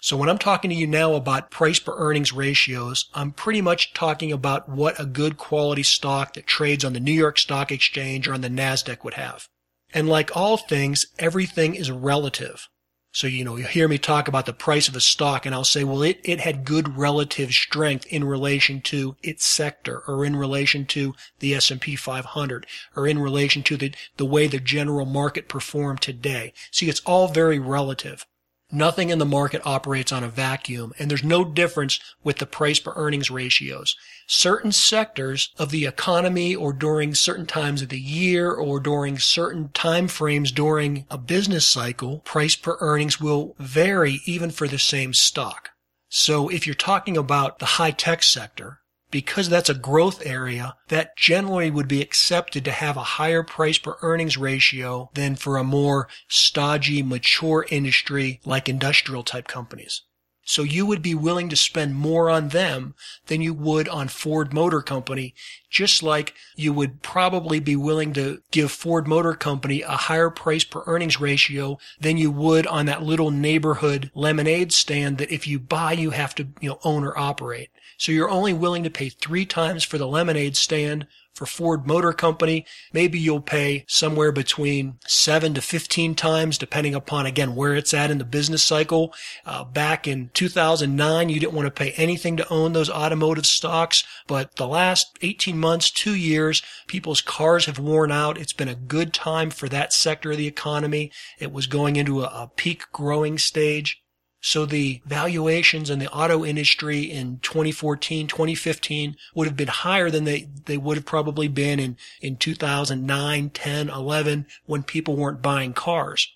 So 0.00 0.16
when 0.16 0.30
I'm 0.30 0.38
talking 0.38 0.70
to 0.70 0.76
you 0.76 0.86
now 0.86 1.12
about 1.12 1.50
price 1.50 1.78
per 1.78 1.94
earnings 1.94 2.32
ratios, 2.32 3.10
I'm 3.12 3.32
pretty 3.32 3.60
much 3.60 3.92
talking 3.92 4.32
about 4.32 4.66
what 4.66 4.98
a 4.98 5.04
good 5.04 5.36
quality 5.36 5.82
stock 5.82 6.32
that 6.32 6.46
trades 6.46 6.86
on 6.86 6.94
the 6.94 7.00
New 7.00 7.12
York 7.12 7.36
Stock 7.36 7.70
Exchange 7.70 8.26
or 8.26 8.32
on 8.32 8.40
the 8.40 8.48
NASDAQ 8.48 9.04
would 9.04 9.14
have. 9.14 9.50
And 9.94 10.08
like 10.08 10.36
all 10.36 10.56
things, 10.56 11.06
everything 11.18 11.74
is 11.74 11.90
relative. 11.90 12.68
So, 13.16 13.26
you 13.26 13.44
know, 13.44 13.56
you 13.56 13.64
hear 13.64 13.88
me 13.88 13.96
talk 13.96 14.28
about 14.28 14.44
the 14.44 14.52
price 14.52 14.88
of 14.88 14.94
a 14.94 15.00
stock 15.00 15.46
and 15.46 15.54
I'll 15.54 15.64
say, 15.64 15.84
well, 15.84 16.02
it, 16.02 16.20
it 16.22 16.40
had 16.40 16.66
good 16.66 16.98
relative 16.98 17.50
strength 17.50 18.04
in 18.08 18.24
relation 18.24 18.82
to 18.82 19.16
its 19.22 19.46
sector 19.46 20.02
or 20.06 20.22
in 20.22 20.36
relation 20.36 20.84
to 20.88 21.14
the 21.38 21.54
S&P 21.54 21.96
500 21.96 22.66
or 22.94 23.06
in 23.06 23.18
relation 23.18 23.62
to 23.62 23.78
the, 23.78 23.94
the 24.18 24.26
way 24.26 24.46
the 24.46 24.60
general 24.60 25.06
market 25.06 25.48
performed 25.48 26.02
today. 26.02 26.52
See, 26.70 26.90
it's 26.90 27.00
all 27.06 27.28
very 27.28 27.58
relative. 27.58 28.26
Nothing 28.72 29.10
in 29.10 29.20
the 29.20 29.24
market 29.24 29.62
operates 29.64 30.10
on 30.10 30.24
a 30.24 30.28
vacuum, 30.28 30.92
and 30.98 31.08
there's 31.08 31.22
no 31.22 31.44
difference 31.44 32.00
with 32.24 32.38
the 32.38 32.46
price 32.46 32.80
per 32.80 32.92
earnings 32.96 33.30
ratios. 33.30 33.94
Certain 34.26 34.72
sectors 34.72 35.52
of 35.56 35.70
the 35.70 35.86
economy 35.86 36.52
or 36.54 36.72
during 36.72 37.14
certain 37.14 37.46
times 37.46 37.80
of 37.80 37.90
the 37.90 38.00
year 38.00 38.50
or 38.50 38.80
during 38.80 39.20
certain 39.20 39.68
time 39.68 40.08
frames 40.08 40.50
during 40.50 41.06
a 41.08 41.16
business 41.16 41.64
cycle, 41.64 42.18
price 42.20 42.56
per 42.56 42.76
earnings 42.80 43.20
will 43.20 43.54
vary 43.60 44.20
even 44.26 44.50
for 44.50 44.66
the 44.66 44.80
same 44.80 45.14
stock. 45.14 45.70
So 46.08 46.48
if 46.48 46.66
you're 46.66 46.74
talking 46.74 47.16
about 47.16 47.60
the 47.60 47.66
high 47.66 47.92
tech 47.92 48.24
sector, 48.24 48.80
because 49.10 49.48
that's 49.48 49.68
a 49.68 49.74
growth 49.74 50.24
area, 50.26 50.76
that 50.88 51.16
generally 51.16 51.70
would 51.70 51.88
be 51.88 52.02
accepted 52.02 52.64
to 52.64 52.72
have 52.72 52.96
a 52.96 53.02
higher 53.16 53.42
price 53.42 53.78
per 53.78 53.96
earnings 54.02 54.36
ratio 54.36 55.10
than 55.14 55.36
for 55.36 55.56
a 55.56 55.64
more 55.64 56.08
stodgy, 56.28 57.02
mature 57.02 57.66
industry 57.70 58.40
like 58.44 58.68
industrial 58.68 59.22
type 59.22 59.46
companies. 59.46 60.02
So 60.48 60.62
you 60.62 60.86
would 60.86 61.02
be 61.02 61.14
willing 61.14 61.48
to 61.48 61.56
spend 61.56 61.96
more 61.96 62.30
on 62.30 62.50
them 62.50 62.94
than 63.26 63.40
you 63.40 63.52
would 63.52 63.88
on 63.88 64.06
Ford 64.06 64.54
Motor 64.54 64.80
Company, 64.80 65.34
just 65.68 66.04
like 66.04 66.34
you 66.54 66.72
would 66.72 67.02
probably 67.02 67.58
be 67.58 67.74
willing 67.74 68.12
to 68.12 68.40
give 68.52 68.70
Ford 68.70 69.08
Motor 69.08 69.34
Company 69.34 69.82
a 69.82 69.96
higher 69.96 70.30
price 70.30 70.62
per 70.62 70.84
earnings 70.86 71.20
ratio 71.20 71.78
than 71.98 72.16
you 72.16 72.30
would 72.30 72.64
on 72.68 72.86
that 72.86 73.02
little 73.02 73.32
neighborhood 73.32 74.12
lemonade 74.14 74.72
stand 74.72 75.18
that 75.18 75.32
if 75.32 75.48
you 75.48 75.58
buy, 75.58 75.92
you 75.92 76.10
have 76.10 76.32
to, 76.36 76.46
you 76.60 76.70
know, 76.70 76.78
own 76.84 77.02
or 77.02 77.18
operate. 77.18 77.70
So 77.98 78.12
you're 78.12 78.30
only 78.30 78.52
willing 78.52 78.82
to 78.84 78.90
pay 78.90 79.08
three 79.08 79.46
times 79.46 79.84
for 79.84 79.98
the 79.98 80.06
lemonade 80.06 80.56
stand 80.56 81.06
for 81.36 81.46
Ford 81.46 81.86
Motor 81.86 82.14
Company. 82.14 82.64
Maybe 82.94 83.18
you'll 83.18 83.42
pay 83.42 83.84
somewhere 83.86 84.32
between 84.32 84.98
seven 85.06 85.52
to 85.54 85.60
15 85.60 86.14
times, 86.14 86.56
depending 86.56 86.94
upon, 86.94 87.26
again, 87.26 87.54
where 87.54 87.74
it's 87.74 87.92
at 87.92 88.10
in 88.10 88.16
the 88.16 88.24
business 88.24 88.62
cycle. 88.62 89.14
Uh, 89.44 89.62
back 89.62 90.08
in 90.08 90.30
2009, 90.32 91.28
you 91.28 91.38
didn't 91.38 91.52
want 91.52 91.66
to 91.66 91.70
pay 91.70 91.92
anything 91.92 92.38
to 92.38 92.52
own 92.52 92.72
those 92.72 92.88
automotive 92.88 93.44
stocks. 93.44 94.02
But 94.26 94.56
the 94.56 94.66
last 94.66 95.18
18 95.20 95.58
months, 95.58 95.90
two 95.90 96.14
years, 96.14 96.62
people's 96.86 97.20
cars 97.20 97.66
have 97.66 97.78
worn 97.78 98.10
out. 98.10 98.38
It's 98.38 98.54
been 98.54 98.68
a 98.68 98.74
good 98.74 99.12
time 99.12 99.50
for 99.50 99.68
that 99.68 99.92
sector 99.92 100.32
of 100.32 100.38
the 100.38 100.46
economy. 100.46 101.12
It 101.38 101.52
was 101.52 101.66
going 101.66 101.96
into 101.96 102.22
a, 102.22 102.26
a 102.26 102.50
peak 102.56 102.90
growing 102.92 103.36
stage. 103.36 104.02
So 104.46 104.64
the 104.64 105.02
valuations 105.04 105.90
in 105.90 105.98
the 105.98 106.08
auto 106.12 106.44
industry 106.44 107.00
in 107.00 107.40
2014, 107.40 108.28
2015 108.28 109.16
would 109.34 109.48
have 109.48 109.56
been 109.56 109.66
higher 109.66 110.08
than 110.08 110.22
they, 110.22 110.48
they 110.66 110.78
would 110.78 110.96
have 110.96 111.04
probably 111.04 111.48
been 111.48 111.80
in, 111.80 111.96
in 112.20 112.36
2009, 112.36 113.50
10, 113.50 113.88
11 113.88 114.46
when 114.64 114.84
people 114.84 115.16
weren't 115.16 115.42
buying 115.42 115.72
cars. 115.72 116.32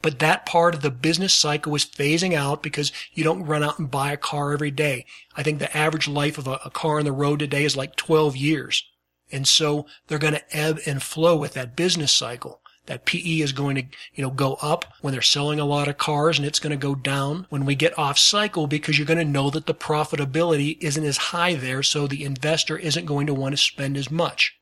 But 0.00 0.20
that 0.20 0.46
part 0.46 0.76
of 0.76 0.82
the 0.82 0.92
business 0.92 1.34
cycle 1.34 1.74
is 1.74 1.84
phasing 1.84 2.34
out 2.34 2.62
because 2.62 2.92
you 3.14 3.24
don't 3.24 3.42
run 3.42 3.64
out 3.64 3.80
and 3.80 3.90
buy 3.90 4.12
a 4.12 4.16
car 4.16 4.52
every 4.52 4.70
day. 4.70 5.04
I 5.36 5.42
think 5.42 5.58
the 5.58 5.76
average 5.76 6.06
life 6.06 6.38
of 6.38 6.46
a, 6.46 6.60
a 6.64 6.70
car 6.70 7.00
on 7.00 7.04
the 7.04 7.10
road 7.10 7.40
today 7.40 7.64
is 7.64 7.76
like 7.76 7.96
12 7.96 8.36
years. 8.36 8.88
And 9.32 9.48
so 9.48 9.86
they're 10.06 10.18
going 10.18 10.34
to 10.34 10.56
ebb 10.56 10.78
and 10.86 11.02
flow 11.02 11.36
with 11.36 11.54
that 11.54 11.74
business 11.74 12.12
cycle 12.12 12.60
that 12.86 13.04
PE 13.04 13.40
is 13.40 13.52
going 13.52 13.76
to, 13.76 13.82
you 14.14 14.22
know, 14.22 14.30
go 14.30 14.54
up 14.62 14.84
when 15.00 15.12
they're 15.12 15.22
selling 15.22 15.60
a 15.60 15.64
lot 15.64 15.88
of 15.88 15.98
cars 15.98 16.38
and 16.38 16.46
it's 16.46 16.58
going 16.58 16.70
to 16.70 16.76
go 16.76 16.94
down 16.94 17.46
when 17.48 17.64
we 17.64 17.74
get 17.74 17.98
off 17.98 18.18
cycle 18.18 18.66
because 18.66 18.98
you're 18.98 19.06
going 19.06 19.18
to 19.18 19.24
know 19.24 19.50
that 19.50 19.66
the 19.66 19.74
profitability 19.74 20.76
isn't 20.80 21.04
as 21.04 21.16
high 21.16 21.54
there. 21.54 21.82
So 21.82 22.06
the 22.06 22.24
investor 22.24 22.76
isn't 22.76 23.06
going 23.06 23.26
to 23.26 23.34
want 23.34 23.52
to 23.52 23.56
spend 23.56 23.96
as 23.96 24.10
much. 24.10 24.56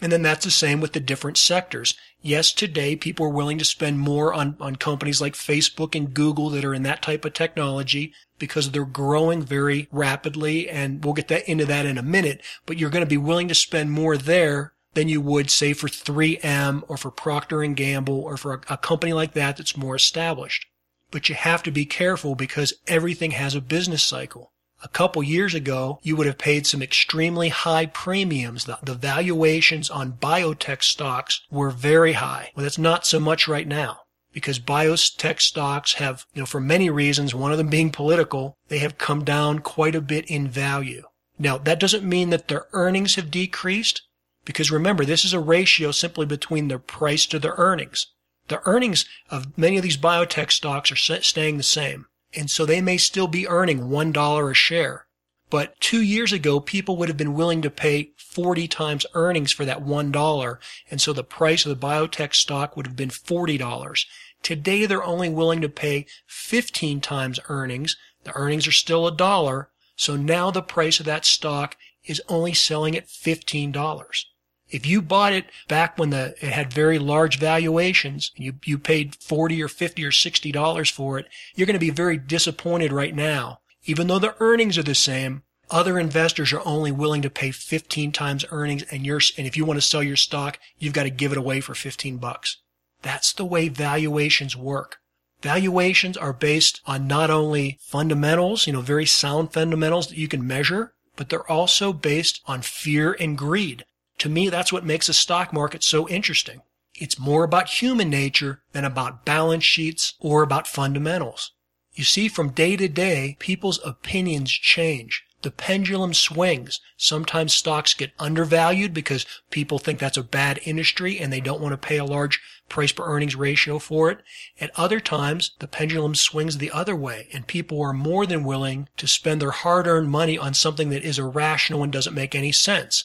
And 0.00 0.12
then 0.12 0.22
that's 0.22 0.44
the 0.44 0.50
same 0.50 0.80
with 0.80 0.92
the 0.92 1.00
different 1.00 1.36
sectors. 1.36 1.94
Yes, 2.22 2.52
today 2.52 2.94
people 2.94 3.26
are 3.26 3.30
willing 3.30 3.58
to 3.58 3.64
spend 3.64 3.98
more 3.98 4.32
on, 4.32 4.56
on 4.60 4.76
companies 4.76 5.20
like 5.20 5.34
Facebook 5.34 5.96
and 5.96 6.14
Google 6.14 6.50
that 6.50 6.64
are 6.64 6.74
in 6.74 6.84
that 6.84 7.02
type 7.02 7.24
of 7.24 7.32
technology 7.32 8.12
because 8.38 8.70
they're 8.70 8.84
growing 8.84 9.42
very 9.42 9.88
rapidly. 9.90 10.68
And 10.68 11.04
we'll 11.04 11.14
get 11.14 11.28
that 11.28 11.48
into 11.48 11.64
that 11.66 11.86
in 11.86 11.98
a 11.98 12.02
minute, 12.02 12.42
but 12.64 12.78
you're 12.78 12.90
going 12.90 13.04
to 13.04 13.06
be 13.06 13.16
willing 13.16 13.48
to 13.48 13.54
spend 13.54 13.90
more 13.90 14.16
there 14.16 14.72
than 14.94 15.08
you 15.08 15.20
would 15.20 15.50
say 15.50 15.72
for 15.72 15.88
3M 15.88 16.82
or 16.88 16.96
for 16.96 17.10
Procter 17.10 17.62
and 17.62 17.76
Gamble 17.76 18.20
or 18.20 18.36
for 18.36 18.54
a, 18.54 18.74
a 18.74 18.76
company 18.76 19.12
like 19.12 19.34
that 19.34 19.56
that's 19.56 19.76
more 19.76 19.94
established. 19.96 20.66
But 21.10 21.28
you 21.28 21.34
have 21.34 21.62
to 21.62 21.70
be 21.70 21.86
careful 21.86 22.34
because 22.34 22.74
everything 22.86 23.32
has 23.32 23.54
a 23.54 23.60
business 23.60 24.02
cycle. 24.02 24.52
A 24.82 24.88
couple 24.88 25.22
years 25.22 25.54
ago, 25.54 25.98
you 26.02 26.14
would 26.14 26.26
have 26.26 26.38
paid 26.38 26.66
some 26.66 26.82
extremely 26.82 27.48
high 27.48 27.86
premiums. 27.86 28.64
The, 28.64 28.78
the, 28.82 28.94
valuations 28.94 29.90
on 29.90 30.12
biotech 30.12 30.84
stocks 30.84 31.40
were 31.50 31.70
very 31.70 32.12
high. 32.12 32.52
Well, 32.54 32.62
that's 32.62 32.78
not 32.78 33.04
so 33.04 33.18
much 33.18 33.48
right 33.48 33.66
now 33.66 34.02
because 34.32 34.60
biotech 34.60 35.40
stocks 35.40 35.94
have, 35.94 36.26
you 36.32 36.42
know, 36.42 36.46
for 36.46 36.60
many 36.60 36.90
reasons, 36.90 37.34
one 37.34 37.50
of 37.50 37.58
them 37.58 37.68
being 37.68 37.90
political, 37.90 38.56
they 38.68 38.78
have 38.78 38.98
come 38.98 39.24
down 39.24 39.58
quite 39.58 39.96
a 39.96 40.00
bit 40.00 40.26
in 40.30 40.46
value. 40.46 41.02
Now, 41.38 41.58
that 41.58 41.80
doesn't 41.80 42.04
mean 42.04 42.30
that 42.30 42.48
their 42.48 42.66
earnings 42.72 43.16
have 43.16 43.30
decreased. 43.30 44.02
Because 44.48 44.70
remember, 44.70 45.04
this 45.04 45.26
is 45.26 45.34
a 45.34 45.40
ratio 45.40 45.90
simply 45.90 46.24
between 46.24 46.68
the 46.68 46.78
price 46.78 47.26
to 47.26 47.38
the 47.38 47.52
earnings. 47.58 48.06
The 48.48 48.66
earnings 48.66 49.04
of 49.28 49.58
many 49.58 49.76
of 49.76 49.82
these 49.82 49.98
biotech 49.98 50.50
stocks 50.50 50.90
are 50.90 50.96
staying 50.96 51.58
the 51.58 51.62
same. 51.62 52.06
And 52.34 52.50
so 52.50 52.64
they 52.64 52.80
may 52.80 52.96
still 52.96 53.26
be 53.28 53.46
earning 53.46 53.90
$1 53.90 54.50
a 54.50 54.54
share. 54.54 55.04
But 55.50 55.78
two 55.80 56.00
years 56.00 56.32
ago, 56.32 56.60
people 56.60 56.96
would 56.96 57.10
have 57.10 57.16
been 57.18 57.34
willing 57.34 57.60
to 57.60 57.68
pay 57.68 58.12
40 58.16 58.66
times 58.68 59.04
earnings 59.12 59.52
for 59.52 59.66
that 59.66 59.84
$1. 59.84 60.58
And 60.90 60.98
so 61.02 61.12
the 61.12 61.22
price 61.22 61.66
of 61.66 61.78
the 61.78 61.86
biotech 61.86 62.34
stock 62.34 62.74
would 62.74 62.86
have 62.86 62.96
been 62.96 63.10
$40. 63.10 64.06
Today, 64.42 64.86
they're 64.86 65.04
only 65.04 65.28
willing 65.28 65.60
to 65.60 65.68
pay 65.68 66.06
15 66.26 67.02
times 67.02 67.38
earnings. 67.50 67.98
The 68.24 68.32
earnings 68.32 68.66
are 68.66 68.72
still 68.72 69.06
a 69.06 69.14
dollar. 69.14 69.68
So 69.94 70.16
now 70.16 70.50
the 70.50 70.62
price 70.62 71.00
of 71.00 71.04
that 71.06 71.26
stock 71.26 71.76
is 72.02 72.22
only 72.30 72.54
selling 72.54 72.96
at 72.96 73.08
$15. 73.08 74.24
If 74.70 74.86
you 74.86 75.00
bought 75.00 75.32
it 75.32 75.46
back 75.66 75.98
when 75.98 76.10
the, 76.10 76.34
it 76.40 76.52
had 76.52 76.72
very 76.72 76.98
large 76.98 77.38
valuations, 77.38 78.32
you, 78.36 78.54
you 78.64 78.78
paid 78.78 79.16
40 79.16 79.62
or 79.62 79.68
50 79.68 80.04
or 80.04 80.12
60 80.12 80.52
dollars 80.52 80.90
for 80.90 81.18
it, 81.18 81.26
you're 81.54 81.66
going 81.66 81.74
to 81.74 81.80
be 81.80 81.90
very 81.90 82.18
disappointed 82.18 82.92
right 82.92 83.14
now. 83.14 83.60
Even 83.84 84.06
though 84.06 84.18
the 84.18 84.34
earnings 84.40 84.76
are 84.76 84.82
the 84.82 84.94
same, 84.94 85.42
other 85.70 85.98
investors 85.98 86.52
are 86.52 86.66
only 86.66 86.92
willing 86.92 87.22
to 87.22 87.30
pay 87.30 87.50
15 87.50 88.12
times 88.12 88.44
earnings 88.50 88.82
and 88.84 89.04
you 89.06 89.18
and 89.36 89.46
if 89.46 89.56
you 89.56 89.64
want 89.64 89.78
to 89.78 89.86
sell 89.86 90.02
your 90.02 90.16
stock, 90.16 90.58
you've 90.78 90.92
got 90.92 91.04
to 91.04 91.10
give 91.10 91.32
it 91.32 91.38
away 91.38 91.60
for 91.60 91.74
15 91.74 92.18
bucks. 92.18 92.58
That's 93.02 93.32
the 93.32 93.44
way 93.44 93.68
valuations 93.68 94.56
work. 94.56 94.98
Valuations 95.40 96.16
are 96.16 96.32
based 96.32 96.80
on 96.84 97.06
not 97.06 97.30
only 97.30 97.78
fundamentals, 97.80 98.66
you 98.66 98.72
know, 98.72 98.80
very 98.80 99.06
sound 99.06 99.52
fundamentals 99.52 100.08
that 100.08 100.18
you 100.18 100.26
can 100.26 100.46
measure, 100.46 100.94
but 101.16 101.28
they're 101.28 101.50
also 101.50 101.92
based 101.92 102.40
on 102.46 102.62
fear 102.62 103.16
and 103.20 103.38
greed. 103.38 103.84
To 104.18 104.28
me, 104.28 104.48
that's 104.48 104.72
what 104.72 104.84
makes 104.84 105.08
a 105.08 105.14
stock 105.14 105.52
market 105.52 105.84
so 105.84 106.08
interesting. 106.08 106.62
It's 106.94 107.18
more 107.18 107.44
about 107.44 107.68
human 107.68 108.10
nature 108.10 108.62
than 108.72 108.84
about 108.84 109.24
balance 109.24 109.64
sheets 109.64 110.14
or 110.18 110.42
about 110.42 110.66
fundamentals. 110.66 111.52
You 111.94 112.02
see, 112.04 112.28
from 112.28 112.50
day 112.50 112.76
to 112.76 112.88
day, 112.88 113.36
people's 113.38 113.78
opinions 113.84 114.50
change. 114.50 115.24
The 115.42 115.52
pendulum 115.52 116.14
swings. 116.14 116.80
Sometimes 116.96 117.54
stocks 117.54 117.94
get 117.94 118.10
undervalued 118.18 118.92
because 118.92 119.24
people 119.50 119.78
think 119.78 120.00
that's 120.00 120.16
a 120.16 120.24
bad 120.24 120.58
industry 120.64 121.20
and 121.20 121.32
they 121.32 121.40
don't 121.40 121.60
want 121.60 121.72
to 121.72 121.88
pay 121.88 121.98
a 121.98 122.04
large 122.04 122.40
price 122.68 122.90
per 122.90 123.04
earnings 123.04 123.36
ratio 123.36 123.78
for 123.78 124.10
it. 124.10 124.18
At 124.60 124.76
other 124.76 124.98
times, 124.98 125.52
the 125.60 125.68
pendulum 125.68 126.16
swings 126.16 126.58
the 126.58 126.72
other 126.72 126.96
way 126.96 127.28
and 127.32 127.46
people 127.46 127.80
are 127.80 127.92
more 127.92 128.26
than 128.26 128.42
willing 128.42 128.88
to 128.96 129.06
spend 129.06 129.40
their 129.40 129.52
hard 129.52 129.86
earned 129.86 130.10
money 130.10 130.36
on 130.36 130.54
something 130.54 130.90
that 130.90 131.04
is 131.04 131.20
irrational 131.20 131.84
and 131.84 131.92
doesn't 131.92 132.14
make 132.14 132.34
any 132.34 132.50
sense. 132.50 133.04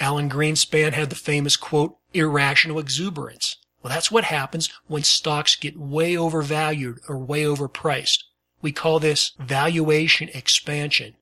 Alan 0.00 0.28
Greenspan 0.30 0.94
had 0.94 1.10
the 1.10 1.16
famous 1.16 1.56
quote, 1.56 1.96
irrational 2.12 2.78
exuberance. 2.78 3.56
Well, 3.82 3.92
that's 3.92 4.10
what 4.10 4.24
happens 4.24 4.68
when 4.88 5.04
stocks 5.04 5.54
get 5.54 5.78
way 5.78 6.16
overvalued 6.16 6.98
or 7.08 7.18
way 7.18 7.44
overpriced. 7.44 8.24
We 8.62 8.72
call 8.72 8.98
this 8.98 9.32
valuation 9.38 10.28
expansion. 10.34 11.16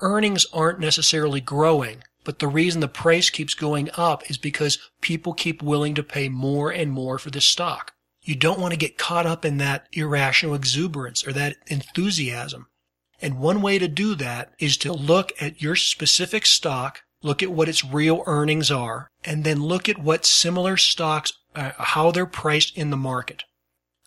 Earnings 0.00 0.44
aren't 0.52 0.78
necessarily 0.78 1.40
growing, 1.40 2.02
But 2.26 2.40
the 2.40 2.48
reason 2.48 2.80
the 2.80 2.88
price 2.88 3.30
keeps 3.30 3.54
going 3.54 3.88
up 3.96 4.28
is 4.28 4.36
because 4.36 4.80
people 5.00 5.32
keep 5.32 5.62
willing 5.62 5.94
to 5.94 6.02
pay 6.02 6.28
more 6.28 6.72
and 6.72 6.90
more 6.90 7.20
for 7.20 7.30
this 7.30 7.44
stock. 7.44 7.92
You 8.24 8.34
don't 8.34 8.58
want 8.58 8.72
to 8.72 8.76
get 8.76 8.98
caught 8.98 9.26
up 9.26 9.44
in 9.44 9.58
that 9.58 9.86
irrational 9.92 10.56
exuberance 10.56 11.24
or 11.24 11.32
that 11.34 11.56
enthusiasm. 11.68 12.66
And 13.22 13.38
one 13.38 13.62
way 13.62 13.78
to 13.78 13.86
do 13.86 14.16
that 14.16 14.52
is 14.58 14.76
to 14.78 14.92
look 14.92 15.30
at 15.40 15.62
your 15.62 15.76
specific 15.76 16.46
stock, 16.46 17.02
look 17.26 17.42
at 17.42 17.50
what 17.50 17.68
its 17.68 17.84
real 17.84 18.22
earnings 18.26 18.70
are, 18.70 19.10
and 19.24 19.42
then 19.42 19.60
look 19.60 19.88
at 19.88 19.98
what 19.98 20.24
similar 20.24 20.76
stocks, 20.76 21.32
uh, 21.56 21.72
how 21.76 22.12
they're 22.12 22.24
priced 22.24 22.76
in 22.78 22.90
the 22.90 22.96
market. 22.96 23.42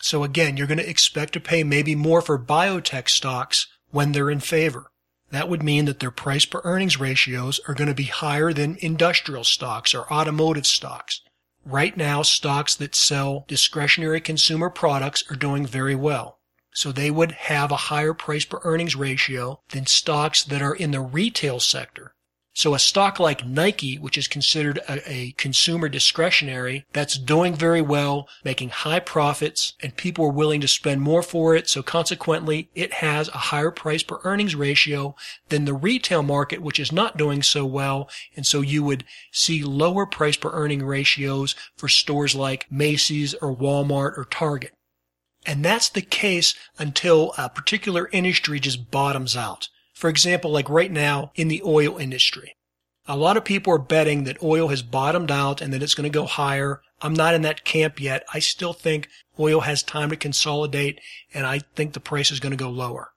So 0.01 0.23
again, 0.23 0.55
you're 0.55 0.67
going 0.67 0.77
to 0.77 0.89
expect 0.89 1.33
to 1.33 1.41
pay 1.41 1.63
maybe 1.63 1.93
more 1.93 2.21
for 2.21 2.39
biotech 2.39 3.09
stocks 3.09 3.67
when 3.91 4.13
they're 4.13 4.31
in 4.31 4.39
favor. 4.39 4.89
That 5.31 5.49
would 5.49 5.61
mean 5.61 5.85
that 5.85 5.99
their 5.99 6.11
price 6.11 6.45
per 6.45 6.61
earnings 6.63 6.99
ratios 6.99 7.59
are 7.67 7.73
going 7.73 7.89
to 7.89 7.93
be 7.93 8.05
higher 8.05 8.53
than 8.53 8.77
industrial 8.79 9.43
stocks 9.43 9.93
or 9.93 10.11
automotive 10.11 10.65
stocks. 10.65 11.21
Right 11.65 11.95
now, 11.97 12.21
stocks 12.21 12.73
that 12.75 12.95
sell 12.95 13.43
discretionary 13.47 14.21
consumer 14.21 14.69
products 14.69 15.23
are 15.29 15.35
doing 15.35 15.65
very 15.67 15.93
well. 15.93 16.39
So 16.71 16.91
they 16.91 17.11
would 17.11 17.33
have 17.33 17.71
a 17.71 17.89
higher 17.91 18.13
price 18.13 18.45
per 18.45 18.61
earnings 18.63 18.95
ratio 18.95 19.59
than 19.69 19.85
stocks 19.85 20.43
that 20.45 20.61
are 20.61 20.73
in 20.73 20.91
the 20.91 21.01
retail 21.01 21.59
sector. 21.59 22.13
So 22.59 22.73
a 22.73 22.79
stock 22.79 23.21
like 23.21 23.45
Nike, 23.45 23.97
which 23.97 24.17
is 24.17 24.27
considered 24.27 24.79
a, 24.79 25.09
a, 25.09 25.31
consumer 25.37 25.87
discretionary, 25.87 26.83
that's 26.91 27.17
doing 27.17 27.55
very 27.55 27.81
well, 27.81 28.27
making 28.43 28.67
high 28.67 28.99
profits, 28.99 29.75
and 29.81 29.95
people 29.95 30.25
are 30.25 30.31
willing 30.33 30.59
to 30.59 30.67
spend 30.67 30.99
more 30.99 31.23
for 31.23 31.55
it. 31.55 31.69
So 31.69 31.81
consequently, 31.81 32.69
it 32.75 32.95
has 32.95 33.29
a 33.29 33.47
higher 33.47 33.71
price 33.71 34.03
per 34.03 34.19
earnings 34.25 34.55
ratio 34.55 35.15
than 35.47 35.63
the 35.63 35.73
retail 35.73 36.21
market, 36.21 36.61
which 36.61 36.81
is 36.81 36.91
not 36.91 37.15
doing 37.15 37.43
so 37.43 37.65
well. 37.65 38.09
And 38.35 38.45
so 38.45 38.59
you 38.59 38.83
would 38.83 39.05
see 39.31 39.63
lower 39.63 40.05
price 40.05 40.35
per 40.35 40.51
earning 40.51 40.83
ratios 40.83 41.55
for 41.77 41.87
stores 41.87 42.35
like 42.35 42.69
Macy's 42.69 43.35
or 43.35 43.55
Walmart 43.55 44.17
or 44.17 44.27
Target. 44.29 44.73
And 45.45 45.63
that's 45.63 45.87
the 45.87 46.01
case 46.01 46.55
until 46.77 47.33
a 47.37 47.47
particular 47.47 48.09
industry 48.11 48.59
just 48.59 48.91
bottoms 48.91 49.37
out. 49.37 49.69
For 49.99 50.09
example, 50.09 50.49
like 50.49 50.69
right 50.69 50.93
now 50.93 51.33
in 51.35 51.49
the 51.49 51.61
oil 51.65 51.97
industry. 51.97 52.55
A 53.05 53.17
lot 53.17 53.35
of 53.35 53.43
people 53.43 53.73
are 53.73 53.77
betting 53.77 54.23
that 54.23 54.41
oil 54.41 54.69
has 54.69 54.81
bottomed 54.81 55.29
out 55.29 55.59
and 55.59 55.73
that 55.73 55.83
it's 55.83 55.93
going 55.93 56.09
to 56.09 56.19
go 56.19 56.23
higher. 56.23 56.81
I'm 57.01 57.13
not 57.13 57.33
in 57.33 57.41
that 57.41 57.65
camp 57.65 57.99
yet. 57.99 58.23
I 58.33 58.39
still 58.39 58.71
think 58.71 59.09
oil 59.37 59.59
has 59.59 59.83
time 59.83 60.09
to 60.11 60.15
consolidate 60.15 61.01
and 61.33 61.45
I 61.45 61.59
think 61.75 61.91
the 61.91 61.99
price 61.99 62.31
is 62.31 62.39
going 62.39 62.51
to 62.51 62.55
go 62.55 62.69
lower. 62.69 63.11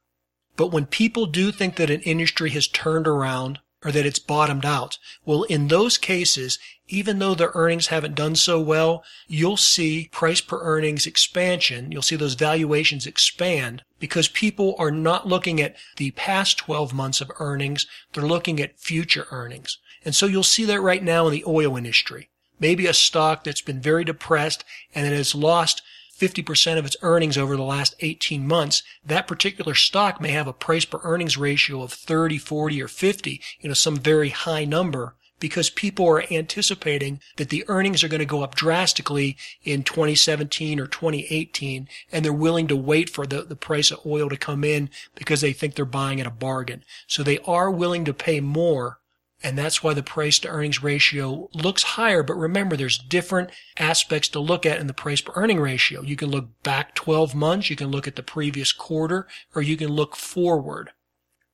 But 0.56 0.72
when 0.72 0.86
people 0.86 1.26
do 1.26 1.52
think 1.52 1.76
that 1.76 1.88
an 1.88 2.00
industry 2.00 2.50
has 2.50 2.66
turned 2.66 3.06
around, 3.06 3.60
or 3.84 3.90
that 3.90 4.06
it's 4.06 4.18
bottomed 4.18 4.64
out. 4.64 4.98
Well, 5.24 5.42
in 5.44 5.68
those 5.68 5.98
cases, 5.98 6.58
even 6.88 7.18
though 7.18 7.34
their 7.34 7.50
earnings 7.54 7.88
haven't 7.88 8.14
done 8.14 8.36
so 8.36 8.60
well, 8.60 9.02
you'll 9.26 9.56
see 9.56 10.08
price 10.12 10.40
per 10.40 10.60
earnings 10.60 11.06
expansion. 11.06 11.90
You'll 11.90 12.02
see 12.02 12.16
those 12.16 12.34
valuations 12.34 13.06
expand 13.06 13.82
because 14.02 14.26
people 14.26 14.75
are 14.80 14.90
not 14.90 15.28
looking 15.28 15.61
at 15.61 15.76
the 15.97 16.11
past 16.11 16.59
12 16.59 16.92
months 16.92 17.21
of 17.21 17.30
earnings. 17.38 17.87
They're 18.12 18.26
looking 18.26 18.59
at 18.59 18.80
future 18.80 19.28
earnings. 19.30 19.78
And 20.04 20.12
so 20.12 20.26
you'll 20.26 20.42
see 20.42 20.64
that 20.64 20.80
right 20.80 21.04
now 21.04 21.28
in 21.28 21.32
the 21.32 21.44
oil 21.47 21.76
industry. 21.76 22.28
Maybe 22.59 22.87
a 22.87 22.94
stock 22.94 23.44
that's 23.44 23.61
been 23.61 23.80
very 23.80 24.02
depressed 24.02 24.64
and 24.92 25.06
it 25.06 25.16
has 25.16 25.37
lost 25.37 25.82
50% 26.18 26.78
of 26.78 26.85
its 26.85 26.97
earnings 27.02 27.38
over 27.38 27.56
the 27.56 27.62
last 27.62 27.94
18 28.00 28.44
months, 28.44 28.82
that 29.06 29.28
particular 29.28 29.76
stock 29.76 30.21
may 30.21 30.32
have 30.32 30.49
a 30.49 30.52
price 30.52 30.85
per 30.85 30.99
earnings 31.04 31.37
ratio 31.37 31.85
of 31.85 31.92
30, 31.92 32.38
40, 32.38 32.82
or 32.82 32.88
50, 32.88 33.40
you 33.61 33.68
know, 33.68 33.75
some 33.75 33.97
very 33.97 34.30
high 34.30 34.64
number 34.64 35.14
because 35.42 35.70
people 35.70 36.06
are 36.06 36.22
anticipating 36.30 37.18
that 37.37 37.49
the 37.49 37.64
earnings 37.66 38.04
are 38.04 38.08
going 38.08 38.20
to 38.20 38.25
go 38.25 38.44
up 38.44 38.54
drastically 38.54 39.37
in 39.64 39.82
2017 39.82 40.78
or 40.78 40.87
2018 40.87 41.88
and 42.12 42.25
they're 42.25 42.32
willing 42.32 42.68
to 42.68 42.76
wait 42.76 43.11
for 43.11 43.26
the, 43.26 43.42
the 43.42 43.56
price 43.56 43.90
of 43.90 43.99
oil 44.06 44.28
to 44.28 44.37
come 44.37 44.62
in 44.62 44.88
because 45.16 45.40
they 45.40 45.52
think 45.52 45.75
they're 45.75 45.84
buying 45.84 46.20
at 46.20 46.28
a 46.28 46.30
bargain. 46.30 46.84
So 47.08 47.25
they 47.25 47.40
are 47.40 47.72
willing 47.72 48.04
to 48.04 48.14
pay 48.14 48.38
more 48.38 49.00
and 49.42 49.58
that's 49.58 49.82
why 49.82 49.94
the 49.94 50.02
price 50.04 50.38
to 50.38 50.48
earnings 50.48 50.81
ratio 50.81 51.48
looks 51.52 51.83
higher. 51.83 52.22
But 52.22 52.37
remember, 52.37 52.76
there's 52.76 52.96
different 52.96 53.50
aspects 53.76 54.28
to 54.28 54.38
look 54.38 54.64
at 54.64 54.78
in 54.78 54.87
the 54.87 54.94
price 54.94 55.20
per 55.20 55.33
earning 55.35 55.59
ratio. 55.59 56.02
You 56.02 56.14
can 56.14 56.31
look 56.31 56.62
back 56.62 56.94
12 56.94 57.35
months. 57.35 57.68
You 57.68 57.74
can 57.74 57.88
look 57.88 58.07
at 58.07 58.14
the 58.14 58.22
previous 58.22 58.70
quarter 58.70 59.26
or 59.57 59.61
you 59.61 59.76
can 59.76 59.88
look 59.88 60.14
forward. 60.14 60.92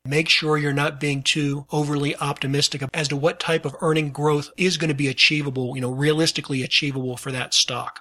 Make 0.09 0.31
sure 0.31 0.57
you're 0.57 0.73
not 0.73 0.99
being 0.99 1.23
too 1.23 1.67
overly 1.71 2.17
optimistic 2.17 2.83
as 2.95 3.09
to 3.09 3.17
what 3.17 3.39
type 3.39 3.67
of 3.67 3.77
earning 3.83 4.11
growth 4.11 4.51
is 4.57 4.79
going 4.79 4.89
to 4.89 4.95
be 4.95 5.07
achievable, 5.07 5.75
you 5.75 5.83
know, 5.83 5.91
realistically 5.91 6.63
achievable 6.63 7.19
for 7.19 7.31
that 7.31 7.53
stock. 7.53 8.01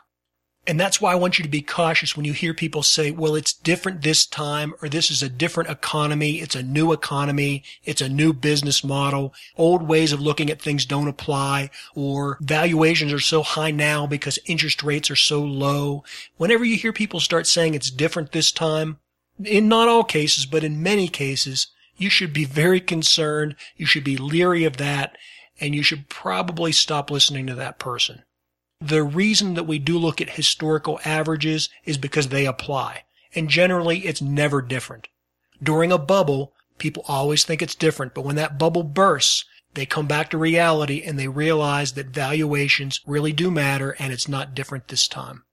And 0.65 0.79
that's 0.79 1.01
why 1.01 1.11
I 1.11 1.15
want 1.15 1.37
you 1.37 1.43
to 1.43 1.49
be 1.49 1.61
cautious 1.61 2.15
when 2.15 2.23
you 2.25 2.31
hear 2.31 2.53
people 2.53 2.81
say, 2.81 3.11
well, 3.11 3.35
it's 3.35 3.51
different 3.51 4.03
this 4.03 4.25
time, 4.25 4.73
or 4.81 4.87
this 4.87 5.11
is 5.11 5.21
a 5.21 5.27
different 5.27 5.69
economy. 5.69 6.39
It's 6.39 6.55
a 6.55 6.63
new 6.63 6.93
economy. 6.93 7.63
It's 7.83 8.01
a 8.01 8.07
new 8.07 8.31
business 8.31 8.85
model. 8.85 9.33
Old 9.57 9.85
ways 9.85 10.13
of 10.13 10.21
looking 10.21 10.49
at 10.49 10.61
things 10.61 10.85
don't 10.85 11.09
apply, 11.09 11.71
or 11.93 12.37
valuations 12.39 13.11
are 13.11 13.19
so 13.19 13.43
high 13.43 13.71
now 13.71 14.07
because 14.07 14.39
interest 14.45 14.81
rates 14.81 15.11
are 15.11 15.17
so 15.17 15.43
low. 15.43 16.05
Whenever 16.37 16.63
you 16.63 16.77
hear 16.77 16.93
people 16.93 17.19
start 17.19 17.47
saying 17.47 17.73
it's 17.73 17.91
different 17.91 18.31
this 18.31 18.53
time, 18.53 18.99
in 19.43 19.67
not 19.67 19.89
all 19.89 20.05
cases, 20.05 20.45
but 20.45 20.63
in 20.63 20.81
many 20.81 21.09
cases, 21.09 21.67
you 21.97 22.09
should 22.09 22.31
be 22.31 22.45
very 22.45 22.79
concerned. 22.79 23.55
You 23.75 23.85
should 23.85 24.03
be 24.03 24.17
leery 24.17 24.63
of 24.63 24.77
that, 24.77 25.17
and 25.59 25.75
you 25.75 25.83
should 25.83 26.09
probably 26.09 26.71
stop 26.71 27.09
listening 27.09 27.47
to 27.47 27.55
that 27.55 27.79
person. 27.79 28.23
The 28.79 29.03
reason 29.03 29.55
that 29.55 29.63
we 29.63 29.79
do 29.79 29.97
look 29.97 30.21
at 30.21 30.31
historical 30.31 30.99
averages 31.03 31.69
is 31.83 31.97
because 31.97 32.27
they 32.27 32.45
apply. 32.45 33.03
And 33.33 33.49
generally, 33.49 34.05
it's 34.05 34.21
never 34.21 34.61
different. 34.61 35.07
During 35.61 35.91
a 35.91 35.97
bubble, 35.97 36.53
people 36.77 37.03
always 37.07 37.43
think 37.43 37.61
it's 37.61 37.75
different, 37.75 38.13
but 38.13 38.23
when 38.23 38.35
that 38.35 38.59
bubble 38.59 38.83
bursts, 38.83 39.45
they 39.73 39.85
come 39.85 40.07
back 40.07 40.29
to 40.29 40.37
reality 40.37 41.01
and 41.03 41.17
they 41.17 41.27
realize 41.27 41.93
that 41.93 42.07
valuations 42.07 43.01
really 43.05 43.33
do 43.33 43.51
matter 43.51 43.95
and 43.99 44.13
it's 44.13 44.27
not 44.27 44.55
different 44.55 44.87
this 44.87 45.07
time. 45.07 45.43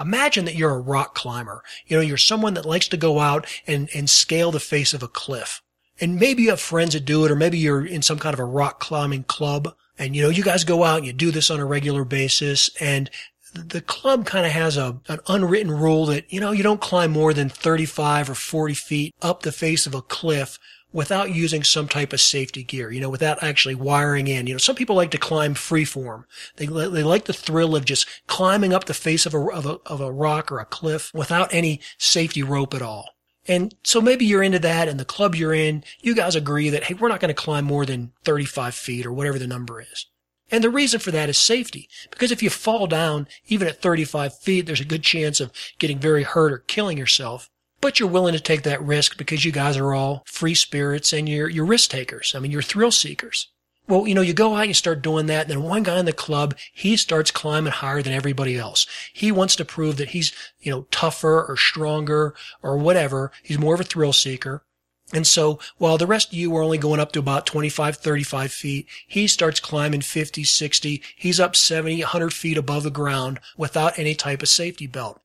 Imagine 0.00 0.44
that 0.44 0.56
you're 0.56 0.74
a 0.74 0.80
rock 0.80 1.14
climber. 1.14 1.62
You 1.86 1.96
know, 1.96 2.02
you're 2.02 2.16
someone 2.16 2.54
that 2.54 2.66
likes 2.66 2.88
to 2.88 2.96
go 2.96 3.20
out 3.20 3.46
and, 3.66 3.88
and 3.94 4.10
scale 4.10 4.50
the 4.50 4.60
face 4.60 4.92
of 4.92 5.02
a 5.02 5.08
cliff. 5.08 5.62
And 6.00 6.16
maybe 6.16 6.42
you 6.42 6.50
have 6.50 6.60
friends 6.60 6.94
that 6.94 7.04
do 7.04 7.24
it, 7.24 7.30
or 7.30 7.36
maybe 7.36 7.58
you're 7.58 7.84
in 7.84 8.02
some 8.02 8.18
kind 8.18 8.34
of 8.34 8.40
a 8.40 8.44
rock 8.44 8.80
climbing 8.80 9.24
club. 9.24 9.74
And 9.98 10.16
you 10.16 10.22
know, 10.22 10.28
you 10.28 10.42
guys 10.42 10.64
go 10.64 10.82
out 10.82 10.98
and 10.98 11.06
you 11.06 11.12
do 11.12 11.30
this 11.30 11.50
on 11.50 11.60
a 11.60 11.64
regular 11.64 12.04
basis 12.04 12.70
and 12.80 13.10
the 13.54 13.80
club 13.80 14.26
kind 14.26 14.44
of 14.44 14.52
has 14.52 14.76
a, 14.76 15.00
an 15.08 15.20
unwritten 15.28 15.70
rule 15.70 16.06
that, 16.06 16.32
you 16.32 16.40
know, 16.40 16.50
you 16.50 16.62
don't 16.62 16.80
climb 16.80 17.12
more 17.12 17.32
than 17.32 17.48
35 17.48 18.30
or 18.30 18.34
40 18.34 18.74
feet 18.74 19.14
up 19.22 19.42
the 19.42 19.52
face 19.52 19.86
of 19.86 19.94
a 19.94 20.02
cliff 20.02 20.58
without 20.92 21.34
using 21.34 21.64
some 21.64 21.88
type 21.88 22.12
of 22.12 22.20
safety 22.20 22.62
gear, 22.62 22.90
you 22.90 23.00
know, 23.00 23.10
without 23.10 23.42
actually 23.42 23.74
wiring 23.74 24.28
in. 24.28 24.46
You 24.46 24.54
know, 24.54 24.58
some 24.58 24.76
people 24.76 24.94
like 24.94 25.10
to 25.10 25.18
climb 25.18 25.54
freeform. 25.54 26.24
They, 26.56 26.66
they 26.66 27.02
like 27.02 27.24
the 27.24 27.32
thrill 27.32 27.74
of 27.74 27.84
just 27.84 28.08
climbing 28.26 28.72
up 28.72 28.84
the 28.84 28.94
face 28.94 29.26
of 29.26 29.34
a, 29.34 29.38
of 29.38 29.66
a, 29.66 29.78
of 29.86 30.00
a 30.00 30.12
rock 30.12 30.52
or 30.52 30.60
a 30.60 30.64
cliff 30.64 31.10
without 31.12 31.52
any 31.52 31.80
safety 31.98 32.42
rope 32.42 32.74
at 32.74 32.82
all. 32.82 33.13
And 33.46 33.74
so 33.82 34.00
maybe 34.00 34.24
you're 34.24 34.42
into 34.42 34.58
that 34.60 34.88
and 34.88 34.98
the 34.98 35.04
club 35.04 35.34
you're 35.34 35.54
in, 35.54 35.84
you 36.00 36.14
guys 36.14 36.34
agree 36.34 36.70
that, 36.70 36.84
hey, 36.84 36.94
we're 36.94 37.08
not 37.08 37.20
going 37.20 37.34
to 37.34 37.34
climb 37.34 37.64
more 37.64 37.84
than 37.84 38.12
35 38.24 38.74
feet 38.74 39.04
or 39.04 39.12
whatever 39.12 39.38
the 39.38 39.46
number 39.46 39.80
is. 39.80 40.06
And 40.50 40.62
the 40.62 40.70
reason 40.70 41.00
for 41.00 41.10
that 41.10 41.28
is 41.28 41.38
safety. 41.38 41.88
Because 42.10 42.30
if 42.30 42.42
you 42.42 42.50
fall 42.50 42.86
down, 42.86 43.28
even 43.46 43.68
at 43.68 43.82
35 43.82 44.38
feet, 44.38 44.66
there's 44.66 44.80
a 44.80 44.84
good 44.84 45.02
chance 45.02 45.40
of 45.40 45.52
getting 45.78 45.98
very 45.98 46.22
hurt 46.22 46.52
or 46.52 46.58
killing 46.58 46.98
yourself. 46.98 47.50
But 47.80 47.98
you're 47.98 48.08
willing 48.08 48.32
to 48.32 48.40
take 48.40 48.62
that 48.62 48.82
risk 48.82 49.18
because 49.18 49.44
you 49.44 49.52
guys 49.52 49.76
are 49.76 49.92
all 49.92 50.22
free 50.26 50.54
spirits 50.54 51.12
and 51.12 51.28
you're, 51.28 51.50
you're 51.50 51.66
risk 51.66 51.90
takers. 51.90 52.34
I 52.34 52.38
mean, 52.38 52.50
you're 52.50 52.62
thrill 52.62 52.90
seekers. 52.90 53.48
Well, 53.86 54.06
you 54.06 54.14
know, 54.14 54.22
you 54.22 54.32
go 54.32 54.54
out 54.54 54.60
and 54.60 54.68
you 54.68 54.74
start 54.74 55.02
doing 55.02 55.26
that. 55.26 55.42
And 55.42 55.50
then 55.50 55.62
one 55.62 55.82
guy 55.82 55.98
in 55.98 56.06
the 56.06 56.12
club, 56.12 56.56
he 56.72 56.96
starts 56.96 57.30
climbing 57.30 57.72
higher 57.72 58.00
than 58.00 58.14
everybody 58.14 58.56
else. 58.56 58.86
He 59.12 59.30
wants 59.30 59.56
to 59.56 59.64
prove 59.64 59.98
that 59.98 60.10
he's, 60.10 60.32
you 60.60 60.72
know, 60.72 60.86
tougher 60.90 61.44
or 61.44 61.56
stronger 61.56 62.34
or 62.62 62.78
whatever. 62.78 63.30
He's 63.42 63.58
more 63.58 63.74
of 63.74 63.80
a 63.80 63.84
thrill 63.84 64.14
seeker. 64.14 64.64
And 65.12 65.26
so 65.26 65.58
while 65.76 65.98
the 65.98 66.06
rest 66.06 66.28
of 66.28 66.34
you 66.34 66.56
are 66.56 66.62
only 66.62 66.78
going 66.78 66.98
up 66.98 67.12
to 67.12 67.18
about 67.18 67.44
25, 67.44 67.96
35 67.96 68.52
feet, 68.52 68.86
he 69.06 69.26
starts 69.26 69.60
climbing 69.60 70.00
50, 70.00 70.44
60. 70.44 71.02
He's 71.14 71.38
up 71.38 71.54
70, 71.54 72.00
100 72.00 72.32
feet 72.32 72.56
above 72.56 72.84
the 72.84 72.90
ground 72.90 73.38
without 73.56 73.98
any 73.98 74.14
type 74.14 74.40
of 74.42 74.48
safety 74.48 74.86
belt. 74.86 75.20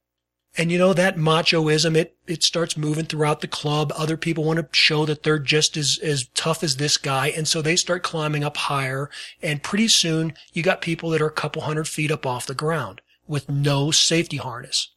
And 0.59 0.73
you 0.73 0.77
know, 0.77 0.91
that 0.91 1.15
machoism, 1.15 1.95
it, 1.95 2.17
it 2.27 2.43
starts 2.43 2.75
moving 2.75 3.05
throughout 3.05 3.39
the 3.39 3.47
club. 3.47 3.93
Other 3.95 4.17
people 4.17 4.43
want 4.43 4.59
to 4.59 4.67
show 4.77 5.05
that 5.05 5.23
they're 5.23 5.39
just 5.39 5.77
as, 5.77 5.97
as 6.03 6.27
tough 6.33 6.65
as 6.65 6.75
this 6.75 6.97
guy. 6.97 7.27
And 7.27 7.47
so 7.47 7.61
they 7.61 7.77
start 7.77 8.03
climbing 8.03 8.43
up 8.43 8.57
higher. 8.57 9.09
And 9.41 9.63
pretty 9.63 9.87
soon 9.87 10.33
you 10.51 10.61
got 10.61 10.81
people 10.81 11.11
that 11.11 11.21
are 11.21 11.27
a 11.27 11.31
couple 11.31 11.61
hundred 11.61 11.87
feet 11.87 12.11
up 12.11 12.25
off 12.25 12.45
the 12.45 12.53
ground 12.53 12.99
with 13.25 13.47
no 13.47 13.91
safety 13.91 14.35
harness. 14.35 14.89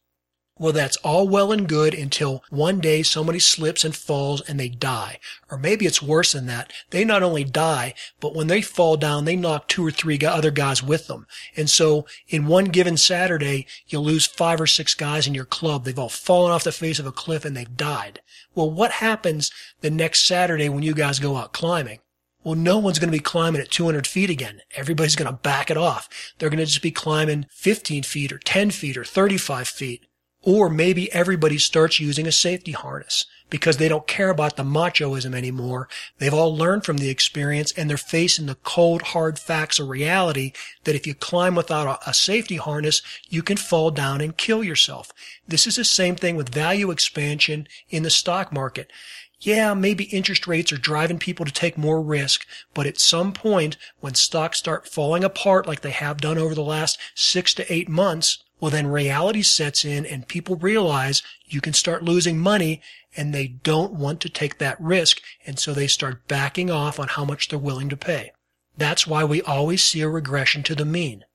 Well, 0.59 0.71
that's 0.71 0.97
all 0.97 1.27
well 1.27 1.51
and 1.51 1.67
good 1.67 1.95
until 1.95 2.43
one 2.51 2.79
day 2.79 3.01
somebody 3.01 3.39
slips 3.39 3.83
and 3.83 3.95
falls 3.95 4.39
and 4.41 4.59
they 4.59 4.69
die. 4.69 5.17
Or 5.49 5.57
maybe 5.57 5.87
it's 5.87 6.01
worse 6.01 6.33
than 6.33 6.45
that. 6.45 6.71
They 6.91 7.03
not 7.03 7.23
only 7.23 7.43
die, 7.43 7.95
but 8.19 8.35
when 8.35 8.45
they 8.45 8.61
fall 8.61 8.95
down, 8.95 9.25
they 9.25 9.35
knock 9.35 9.67
two 9.67 9.85
or 9.85 9.89
three 9.89 10.19
other 10.23 10.51
guys 10.51 10.83
with 10.83 11.07
them. 11.07 11.25
And 11.57 11.71
so 11.71 12.05
in 12.27 12.45
one 12.45 12.65
given 12.65 12.97
Saturday, 12.97 13.65
you'll 13.87 14.03
lose 14.03 14.27
five 14.27 14.61
or 14.61 14.67
six 14.67 14.93
guys 14.93 15.25
in 15.25 15.33
your 15.33 15.43
club. 15.43 15.85
They've 15.85 15.97
all 15.97 16.07
fallen 16.07 16.51
off 16.51 16.63
the 16.63 16.71
face 16.71 16.99
of 16.99 17.07
a 17.07 17.11
cliff 17.11 17.45
and 17.45 17.57
they've 17.57 17.75
died. 17.75 18.21
Well, 18.53 18.69
what 18.69 18.91
happens 18.91 19.51
the 19.81 19.89
next 19.89 20.23
Saturday 20.23 20.69
when 20.69 20.83
you 20.83 20.93
guys 20.93 21.17
go 21.17 21.35
out 21.35 21.53
climbing? 21.53 21.99
Well, 22.43 22.55
no 22.55 22.77
one's 22.77 22.99
going 22.99 23.11
to 23.11 23.17
be 23.17 23.23
climbing 23.23 23.61
at 23.61 23.71
200 23.71 24.05
feet 24.05 24.29
again. 24.29 24.61
Everybody's 24.75 25.15
going 25.15 25.31
to 25.31 25.37
back 25.37 25.71
it 25.71 25.77
off. 25.77 26.09
They're 26.37 26.49
going 26.49 26.59
to 26.59 26.65
just 26.65 26.81
be 26.83 26.91
climbing 26.91 27.47
15 27.49 28.03
feet 28.03 28.31
or 28.31 28.37
10 28.37 28.69
feet 28.69 28.97
or 28.97 29.03
35 29.03 29.67
feet. 29.67 30.05
Or 30.43 30.69
maybe 30.69 31.11
everybody 31.13 31.57
starts 31.57 31.99
using 32.01 32.27
a 32.27 32.31
safety 32.31 32.73
harness 32.73 33.25
because 33.49 33.77
they 33.77 33.87
don't 33.87 34.07
care 34.07 34.29
about 34.29 34.57
the 34.57 34.63
machoism 34.63 35.35
anymore. 35.35 35.87
They've 36.17 36.33
all 36.33 36.57
learned 36.57 36.83
from 36.83 36.97
the 36.97 37.09
experience 37.09 37.71
and 37.73 37.89
they're 37.89 37.97
facing 37.97 38.47
the 38.47 38.55
cold, 38.55 39.01
hard 39.03 39.39
facts 39.39 39.79
of 39.79 39.89
reality 39.89 40.51
that 40.83 40.95
if 40.95 41.07
you 41.07 41.13
climb 41.13 41.55
without 41.55 42.01
a, 42.05 42.13
safety 42.13 42.57
harness, 42.57 43.01
you 43.29 43.43
can 43.43 43.55
fall 43.55 43.91
down 43.91 44.21
and 44.21 44.35
kill 44.35 44.63
yourself. 44.63 45.13
This 45.47 45.65
is 45.65 45.77
the 45.77 45.85
same 45.85 46.15
thing 46.15 46.35
with 46.35 46.53
value 46.53 46.91
expansion 46.91 47.67
in 47.89 48.03
the 48.03 48.09
stock 48.09 48.51
market. 48.51 48.91
Yeah, 49.39 49.73
maybe 49.73 50.05
interest 50.05 50.47
rates 50.47 50.71
are 50.71 50.77
driving 50.77 51.19
people 51.19 51.45
to 51.45 51.51
take 51.51 51.77
more 51.77 52.01
risk, 52.01 52.47
but 52.73 52.85
at 52.87 52.99
some 52.99 53.33
point 53.33 53.77
when 53.99 54.15
stocks 54.15 54.57
start 54.57 54.87
falling 54.87 55.23
apart 55.23 55.67
like 55.67 55.81
they 55.81 55.91
have 55.91 56.21
done 56.21 56.37
over 56.37 56.55
the 56.55 56.63
last 56.63 56.97
six 57.13 57.53
to 57.55 57.73
eight 57.73 57.87
months, 57.87 58.42
well, 58.59 58.71
then 58.71 58.87
reality 58.87 59.41
sets 59.41 59.83
in 59.83 60.05
and 60.05 60.27
people 60.27 60.55
realize 60.55 61.21
you 61.45 61.59
can 61.59 61.73
start 61.73 62.03
losing 62.03 62.39
money 62.39 62.81
and 63.15 63.33
they 63.33 63.47
don't 63.47 63.93
want 63.93 64.21
to 64.21 64.29
take 64.29 64.57
that 64.57 64.79
risk. 64.79 65.21
And 65.45 65.59
so 65.59 65.73
they 65.73 65.87
start 65.87 66.27
backing 66.27 66.71
off 66.71 66.99
on 66.99 67.09
how 67.09 67.25
much 67.25 67.49
they're 67.49 67.59
willing 67.59 67.89
to 67.89 67.97
pay. 67.97 68.31
That's 68.77 69.05
why 69.05 69.23
we 69.23 69.41
always 69.41 69.83
see 69.83 70.01
a 70.01 70.09
regression 70.09 70.63
to 70.63 70.75
the 70.75 70.85
mean. 70.85 71.25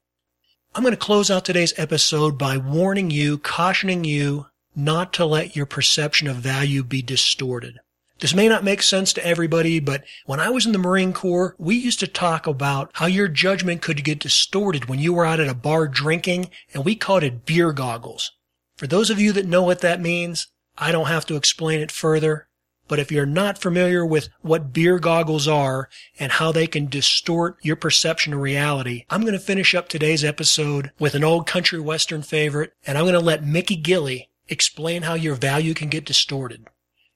I'm 0.74 0.82
going 0.82 0.92
to 0.92 0.96
close 0.96 1.30
out 1.30 1.44
today's 1.44 1.74
episode 1.76 2.38
by 2.38 2.56
warning 2.56 3.10
you, 3.10 3.38
cautioning 3.38 4.04
you 4.04 4.46
not 4.74 5.12
to 5.14 5.24
let 5.24 5.56
your 5.56 5.66
perception 5.66 6.28
of 6.28 6.36
value 6.36 6.84
be 6.84 7.02
distorted. 7.02 7.80
This 8.20 8.34
may 8.34 8.48
not 8.48 8.64
make 8.64 8.82
sense 8.82 9.12
to 9.12 9.24
everybody, 9.24 9.78
but 9.78 10.02
when 10.26 10.40
I 10.40 10.50
was 10.50 10.66
in 10.66 10.72
the 10.72 10.78
Marine 10.78 11.12
Corps, 11.12 11.54
we 11.56 11.76
used 11.76 12.00
to 12.00 12.08
talk 12.08 12.48
about 12.48 12.90
how 12.94 13.06
your 13.06 13.28
judgment 13.28 13.80
could 13.80 14.02
get 14.02 14.18
distorted 14.18 14.86
when 14.86 14.98
you 14.98 15.12
were 15.12 15.24
out 15.24 15.38
at 15.38 15.48
a 15.48 15.54
bar 15.54 15.86
drinking, 15.86 16.50
and 16.74 16.84
we 16.84 16.96
called 16.96 17.22
it 17.22 17.46
beer 17.46 17.72
goggles. 17.72 18.32
For 18.76 18.88
those 18.88 19.10
of 19.10 19.20
you 19.20 19.32
that 19.32 19.46
know 19.46 19.62
what 19.62 19.80
that 19.82 20.00
means, 20.00 20.48
I 20.76 20.90
don't 20.90 21.06
have 21.06 21.26
to 21.26 21.36
explain 21.36 21.80
it 21.80 21.92
further. 21.92 22.48
But 22.88 22.98
if 22.98 23.12
you're 23.12 23.26
not 23.26 23.58
familiar 23.58 24.04
with 24.04 24.30
what 24.40 24.72
beer 24.72 24.98
goggles 24.98 25.46
are 25.46 25.88
and 26.18 26.32
how 26.32 26.52
they 26.52 26.66
can 26.66 26.86
distort 26.86 27.58
your 27.60 27.76
perception 27.76 28.32
of 28.32 28.40
reality, 28.40 29.04
I'm 29.10 29.20
going 29.20 29.34
to 29.34 29.38
finish 29.38 29.74
up 29.74 29.88
today's 29.88 30.24
episode 30.24 30.90
with 30.98 31.14
an 31.14 31.22
old 31.22 31.46
country 31.46 31.78
western 31.78 32.22
favorite, 32.22 32.72
and 32.86 32.96
I'm 32.96 33.04
going 33.04 33.12
to 33.12 33.20
let 33.20 33.44
Mickey 33.44 33.76
Gilley 33.76 34.30
explain 34.48 35.02
how 35.02 35.14
your 35.14 35.34
value 35.34 35.74
can 35.74 35.90
get 35.90 36.06
distorted. 36.06 36.66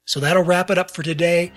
So 0.04 0.20
that'll 0.20 0.42
wrap 0.42 0.70
it 0.70 0.78
up 0.78 0.90
for 0.90 1.02
today. 1.02 1.52